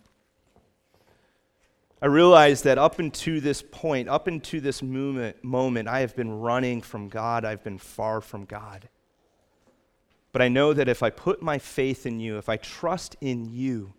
I 2.01 2.07
realize 2.07 2.63
that 2.63 2.77
up 2.77 2.99
until 2.99 3.39
this 3.41 3.61
point, 3.61 4.09
up 4.09 4.27
until 4.27 4.61
this 4.61 4.83
moment, 4.83 5.43
moment, 5.43 5.87
I 5.87 5.99
have 6.01 6.15
been 6.15 6.39
running 6.39 6.81
from 6.81 7.09
God. 7.09 7.45
I've 7.45 7.63
been 7.63 7.77
far 7.77 8.21
from 8.21 8.45
God. 8.45 8.89
But 10.31 10.41
I 10.41 10.47
know 10.47 10.73
that 10.73 10.87
if 10.87 11.01
I 11.01 11.09
put 11.09 11.41
my 11.41 11.57
faith 11.57 12.05
in 12.05 12.19
you, 12.19 12.37
if 12.37 12.49
I 12.49 12.57
trust 12.57 13.15
in 13.21 13.45
you, 13.45 13.93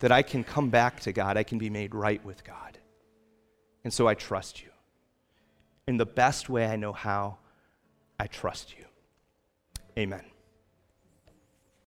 that 0.00 0.10
I 0.10 0.22
can 0.22 0.44
come 0.44 0.70
back 0.70 1.00
to 1.00 1.12
God. 1.12 1.36
I 1.36 1.42
can 1.42 1.58
be 1.58 1.70
made 1.70 1.94
right 1.94 2.24
with 2.24 2.44
God. 2.44 2.78
And 3.84 3.92
so 3.92 4.08
I 4.08 4.14
trust 4.14 4.62
you. 4.62 4.68
In 5.86 5.96
the 5.96 6.06
best 6.06 6.48
way 6.48 6.66
I 6.66 6.76
know 6.76 6.92
how, 6.92 7.38
I 8.18 8.26
trust 8.26 8.74
you. 8.78 8.84
Amen. 9.98 10.29